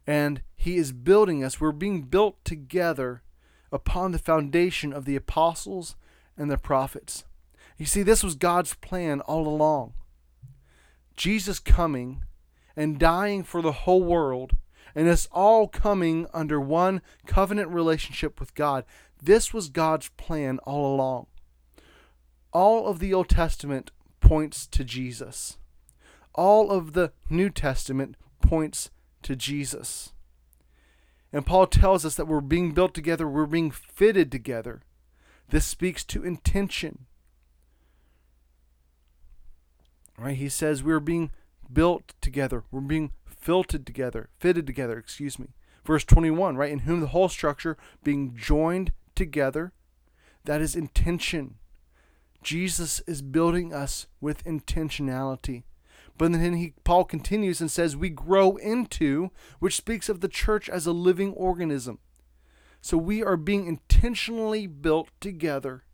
and 0.07 0.41
He 0.55 0.77
is 0.77 0.91
building 0.91 1.43
us. 1.43 1.59
We're 1.59 1.71
being 1.71 2.03
built 2.03 2.43
together 2.43 3.21
upon 3.71 4.11
the 4.11 4.19
foundation 4.19 4.93
of 4.93 5.05
the 5.05 5.15
apostles 5.15 5.95
and 6.37 6.49
the 6.49 6.57
prophets. 6.57 7.25
You 7.77 7.85
see, 7.85 8.03
this 8.03 8.23
was 8.23 8.35
God's 8.35 8.73
plan 8.75 9.21
all 9.21 9.47
along. 9.47 9.93
Jesus 11.15 11.59
coming 11.59 12.23
and 12.75 12.99
dying 12.99 13.43
for 13.43 13.61
the 13.61 13.71
whole 13.71 14.03
world, 14.03 14.55
and 14.95 15.07
us 15.07 15.27
all 15.31 15.67
coming 15.67 16.27
under 16.33 16.59
one 16.59 17.01
covenant 17.25 17.69
relationship 17.69 18.39
with 18.39 18.55
God. 18.55 18.85
This 19.21 19.53
was 19.53 19.69
God's 19.69 20.09
plan 20.17 20.59
all 20.59 20.95
along. 20.95 21.27
All 22.51 22.87
of 22.87 22.99
the 22.99 23.13
Old 23.13 23.29
Testament 23.29 23.91
points 24.21 24.65
to 24.67 24.83
Jesus. 24.83 25.57
All 26.33 26.71
of 26.71 26.93
the 26.93 27.11
New 27.29 27.49
Testament 27.49 28.15
points 28.41 28.89
to 29.23 29.35
Jesus. 29.35 30.13
And 31.31 31.45
Paul 31.45 31.67
tells 31.67 32.05
us 32.05 32.15
that 32.15 32.27
we're 32.27 32.41
being 32.41 32.71
built 32.71 32.93
together, 32.93 33.27
we're 33.27 33.45
being 33.45 33.71
fitted 33.71 34.31
together. 34.31 34.81
This 35.49 35.65
speaks 35.65 36.03
to 36.05 36.23
intention. 36.23 37.05
Right? 40.17 40.35
He 40.35 40.49
says 40.49 40.83
we're 40.83 40.99
being 40.99 41.31
built 41.71 42.13
together, 42.21 42.63
we're 42.71 42.81
being 42.81 43.11
filtered 43.25 43.85
together, 43.85 44.29
fitted 44.39 44.67
together, 44.67 44.97
excuse 44.97 45.39
me. 45.39 45.47
Verse 45.85 46.03
21, 46.03 46.57
right? 46.57 46.71
In 46.71 46.79
whom 46.79 46.99
the 46.99 47.07
whole 47.07 47.29
structure 47.29 47.77
being 48.03 48.35
joined 48.35 48.91
together, 49.15 49.71
that 50.45 50.61
is 50.61 50.75
intention. 50.75 51.55
Jesus 52.43 53.01
is 53.07 53.21
building 53.21 53.73
us 53.73 54.07
with 54.21 54.43
intentionality. 54.43 55.63
But 56.19 56.33
then 56.33 56.55
he, 56.55 56.73
Paul 56.83 57.05
continues 57.05 57.61
and 57.61 57.71
says, 57.71 57.95
We 57.95 58.09
grow 58.09 58.57
into, 58.57 59.31
which 59.59 59.77
speaks 59.77 60.09
of 60.09 60.19
the 60.19 60.27
church 60.27 60.69
as 60.69 60.85
a 60.85 60.91
living 60.91 61.31
organism. 61.31 61.99
So 62.81 62.97
we 62.97 63.23
are 63.23 63.37
being 63.37 63.65
intentionally 63.65 64.67
built 64.67 65.09
together. 65.21 65.85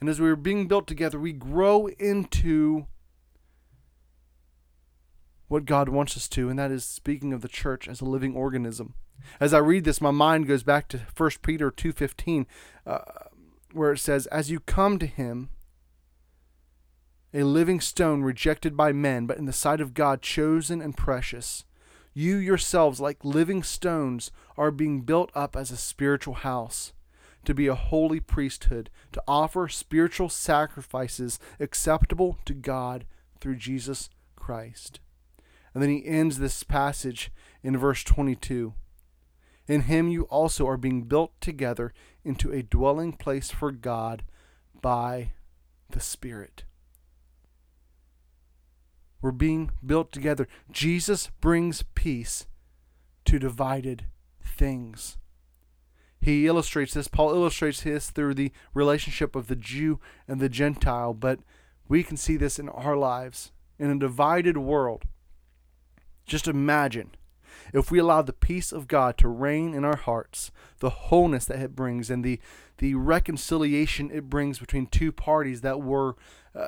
And 0.00 0.08
as 0.08 0.20
we 0.20 0.28
are 0.28 0.36
being 0.36 0.66
built 0.66 0.88
together, 0.88 1.20
we 1.20 1.32
grow 1.32 1.86
into 1.86 2.88
what 5.46 5.66
God 5.66 5.88
wants 5.88 6.16
us 6.16 6.28
to, 6.30 6.48
and 6.48 6.58
that 6.58 6.72
is 6.72 6.84
speaking 6.84 7.32
of 7.32 7.40
the 7.40 7.48
church 7.48 7.86
as 7.86 8.00
a 8.00 8.04
living 8.04 8.34
organism. 8.34 8.94
As 9.38 9.54
I 9.54 9.58
read 9.58 9.84
this, 9.84 10.00
my 10.00 10.10
mind 10.10 10.48
goes 10.48 10.64
back 10.64 10.88
to 10.88 11.00
1 11.16 11.30
Peter 11.42 11.70
2.15, 11.70 12.46
uh, 12.86 12.98
where 13.72 13.92
it 13.92 13.98
says, 13.98 14.26
As 14.28 14.50
you 14.50 14.58
come 14.58 14.98
to 14.98 15.06
him, 15.06 15.50
a 17.32 17.44
living 17.44 17.80
stone 17.80 18.22
rejected 18.22 18.76
by 18.76 18.92
men, 18.92 19.26
but 19.26 19.38
in 19.38 19.44
the 19.44 19.52
sight 19.52 19.80
of 19.80 19.94
God 19.94 20.22
chosen 20.22 20.82
and 20.82 20.96
precious, 20.96 21.64
you 22.12 22.36
yourselves, 22.36 23.00
like 23.00 23.24
living 23.24 23.62
stones, 23.62 24.30
are 24.56 24.70
being 24.70 25.02
built 25.02 25.30
up 25.34 25.56
as 25.56 25.70
a 25.70 25.76
spiritual 25.76 26.34
house, 26.34 26.92
to 27.44 27.54
be 27.54 27.68
a 27.68 27.74
holy 27.74 28.20
priesthood, 28.20 28.90
to 29.12 29.22
offer 29.28 29.68
spiritual 29.68 30.28
sacrifices 30.28 31.38
acceptable 31.60 32.38
to 32.44 32.52
God 32.52 33.06
through 33.40 33.56
Jesus 33.56 34.10
Christ. 34.36 35.00
And 35.72 35.82
then 35.82 35.90
he 35.90 36.04
ends 36.04 36.38
this 36.38 36.62
passage 36.64 37.30
in 37.62 37.76
verse 37.76 38.02
22. 38.02 38.74
In 39.68 39.82
him 39.82 40.08
you 40.08 40.24
also 40.24 40.66
are 40.66 40.76
being 40.76 41.04
built 41.04 41.40
together 41.40 41.92
into 42.24 42.50
a 42.50 42.62
dwelling 42.62 43.12
place 43.12 43.50
for 43.50 43.70
God 43.70 44.24
by 44.82 45.32
the 45.90 46.00
Spirit. 46.00 46.64
We're 49.22 49.32
being 49.32 49.70
built 49.84 50.12
together. 50.12 50.48
Jesus 50.70 51.30
brings 51.40 51.82
peace 51.94 52.46
to 53.26 53.38
divided 53.38 54.06
things. 54.42 55.16
He 56.20 56.46
illustrates 56.46 56.94
this, 56.94 57.08
Paul 57.08 57.32
illustrates 57.32 57.82
this 57.82 58.10
through 58.10 58.34
the 58.34 58.52
relationship 58.74 59.34
of 59.34 59.46
the 59.46 59.56
Jew 59.56 60.00
and 60.28 60.40
the 60.40 60.48
Gentile, 60.48 61.14
but 61.14 61.40
we 61.88 62.02
can 62.02 62.16
see 62.16 62.36
this 62.36 62.58
in 62.58 62.68
our 62.68 62.96
lives. 62.96 63.52
In 63.78 63.90
a 63.90 63.98
divided 63.98 64.58
world, 64.58 65.04
just 66.26 66.46
imagine 66.46 67.12
if 67.72 67.90
we 67.90 67.98
allow 67.98 68.22
the 68.22 68.32
peace 68.32 68.72
of 68.72 68.88
God 68.88 69.16
to 69.18 69.28
reign 69.28 69.74
in 69.74 69.84
our 69.84 69.96
hearts, 69.96 70.50
the 70.80 70.90
wholeness 70.90 71.46
that 71.46 71.60
it 71.60 71.74
brings, 71.74 72.10
and 72.10 72.22
the, 72.22 72.38
the 72.78 72.94
reconciliation 72.94 74.10
it 74.10 74.28
brings 74.28 74.58
between 74.58 74.86
two 74.86 75.12
parties 75.12 75.62
that 75.62 75.80
were 75.80 76.16
uh, 76.54 76.66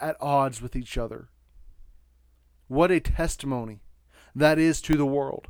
at 0.00 0.16
odds 0.20 0.60
with 0.60 0.76
each 0.76 0.98
other. 0.98 1.28
What 2.68 2.90
a 2.90 3.00
testimony 3.00 3.80
that 4.34 4.58
is 4.58 4.82
to 4.82 4.94
the 4.94 5.06
world. 5.06 5.48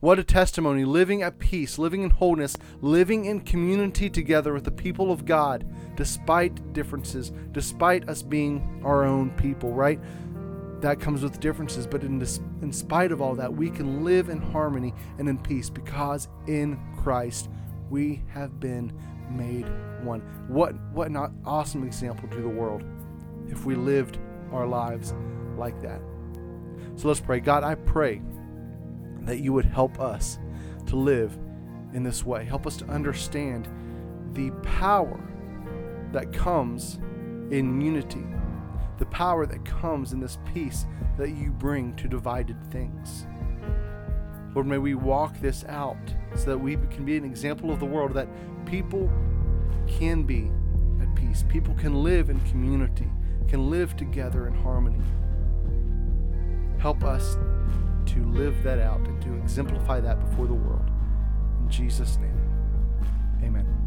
What 0.00 0.18
a 0.18 0.24
testimony, 0.24 0.84
living 0.84 1.22
at 1.22 1.38
peace, 1.38 1.78
living 1.78 2.02
in 2.02 2.10
wholeness, 2.10 2.56
living 2.80 3.26
in 3.26 3.40
community 3.40 4.10
together 4.10 4.52
with 4.52 4.64
the 4.64 4.72
people 4.72 5.12
of 5.12 5.24
God, 5.24 5.64
despite 5.94 6.72
differences, 6.72 7.32
despite 7.52 8.08
us 8.08 8.22
being 8.22 8.82
our 8.84 9.04
own 9.04 9.30
people, 9.30 9.72
right? 9.72 10.00
That 10.80 10.98
comes 10.98 11.22
with 11.22 11.38
differences, 11.38 11.86
but 11.86 12.02
in, 12.02 12.18
this, 12.18 12.40
in 12.60 12.72
spite 12.72 13.12
of 13.12 13.22
all 13.22 13.36
that, 13.36 13.52
we 13.52 13.70
can 13.70 14.04
live 14.04 14.28
in 14.28 14.40
harmony 14.40 14.94
and 15.18 15.28
in 15.28 15.38
peace 15.38 15.70
because 15.70 16.28
in 16.48 16.76
Christ 16.96 17.48
we 17.88 18.22
have 18.34 18.58
been 18.58 18.92
made 19.30 19.66
one. 20.02 20.20
What, 20.48 20.74
what 20.90 21.08
an 21.08 21.16
awesome 21.44 21.84
example 21.84 22.28
to 22.30 22.40
the 22.40 22.48
world 22.48 22.82
if 23.48 23.64
we 23.64 23.76
lived 23.76 24.18
our 24.52 24.66
lives 24.66 25.14
like 25.56 25.80
that. 25.82 26.00
So 26.98 27.06
let's 27.06 27.20
pray. 27.20 27.38
God, 27.38 27.62
I 27.62 27.76
pray 27.76 28.20
that 29.20 29.38
you 29.38 29.52
would 29.52 29.66
help 29.66 30.00
us 30.00 30.40
to 30.86 30.96
live 30.96 31.38
in 31.94 32.02
this 32.02 32.26
way. 32.26 32.44
Help 32.44 32.66
us 32.66 32.76
to 32.78 32.84
understand 32.86 33.68
the 34.32 34.50
power 34.64 35.20
that 36.10 36.32
comes 36.32 36.96
in 37.52 37.80
unity, 37.80 38.26
the 38.98 39.06
power 39.06 39.46
that 39.46 39.64
comes 39.64 40.12
in 40.12 40.18
this 40.18 40.38
peace 40.52 40.86
that 41.18 41.30
you 41.30 41.52
bring 41.52 41.94
to 41.94 42.08
divided 42.08 42.56
things. 42.72 43.28
Lord, 44.56 44.66
may 44.66 44.78
we 44.78 44.96
walk 44.96 45.38
this 45.40 45.64
out 45.68 45.96
so 46.34 46.46
that 46.46 46.58
we 46.58 46.74
can 46.90 47.04
be 47.04 47.16
an 47.16 47.24
example 47.24 47.70
of 47.70 47.78
the 47.78 47.86
world 47.86 48.12
that 48.14 48.28
people 48.66 49.08
can 49.86 50.24
be 50.24 50.50
at 51.00 51.14
peace. 51.14 51.44
People 51.48 51.74
can 51.74 52.02
live 52.02 52.28
in 52.28 52.40
community, 52.40 53.06
can 53.46 53.70
live 53.70 53.96
together 53.96 54.48
in 54.48 54.54
harmony. 54.54 55.00
Help 56.78 57.04
us 57.04 57.36
to 58.06 58.24
live 58.24 58.62
that 58.62 58.78
out 58.78 59.00
and 59.00 59.20
to 59.22 59.34
exemplify 59.34 60.00
that 60.00 60.18
before 60.28 60.46
the 60.46 60.54
world. 60.54 60.88
In 61.60 61.68
Jesus' 61.70 62.16
name, 62.18 62.40
amen. 63.42 63.77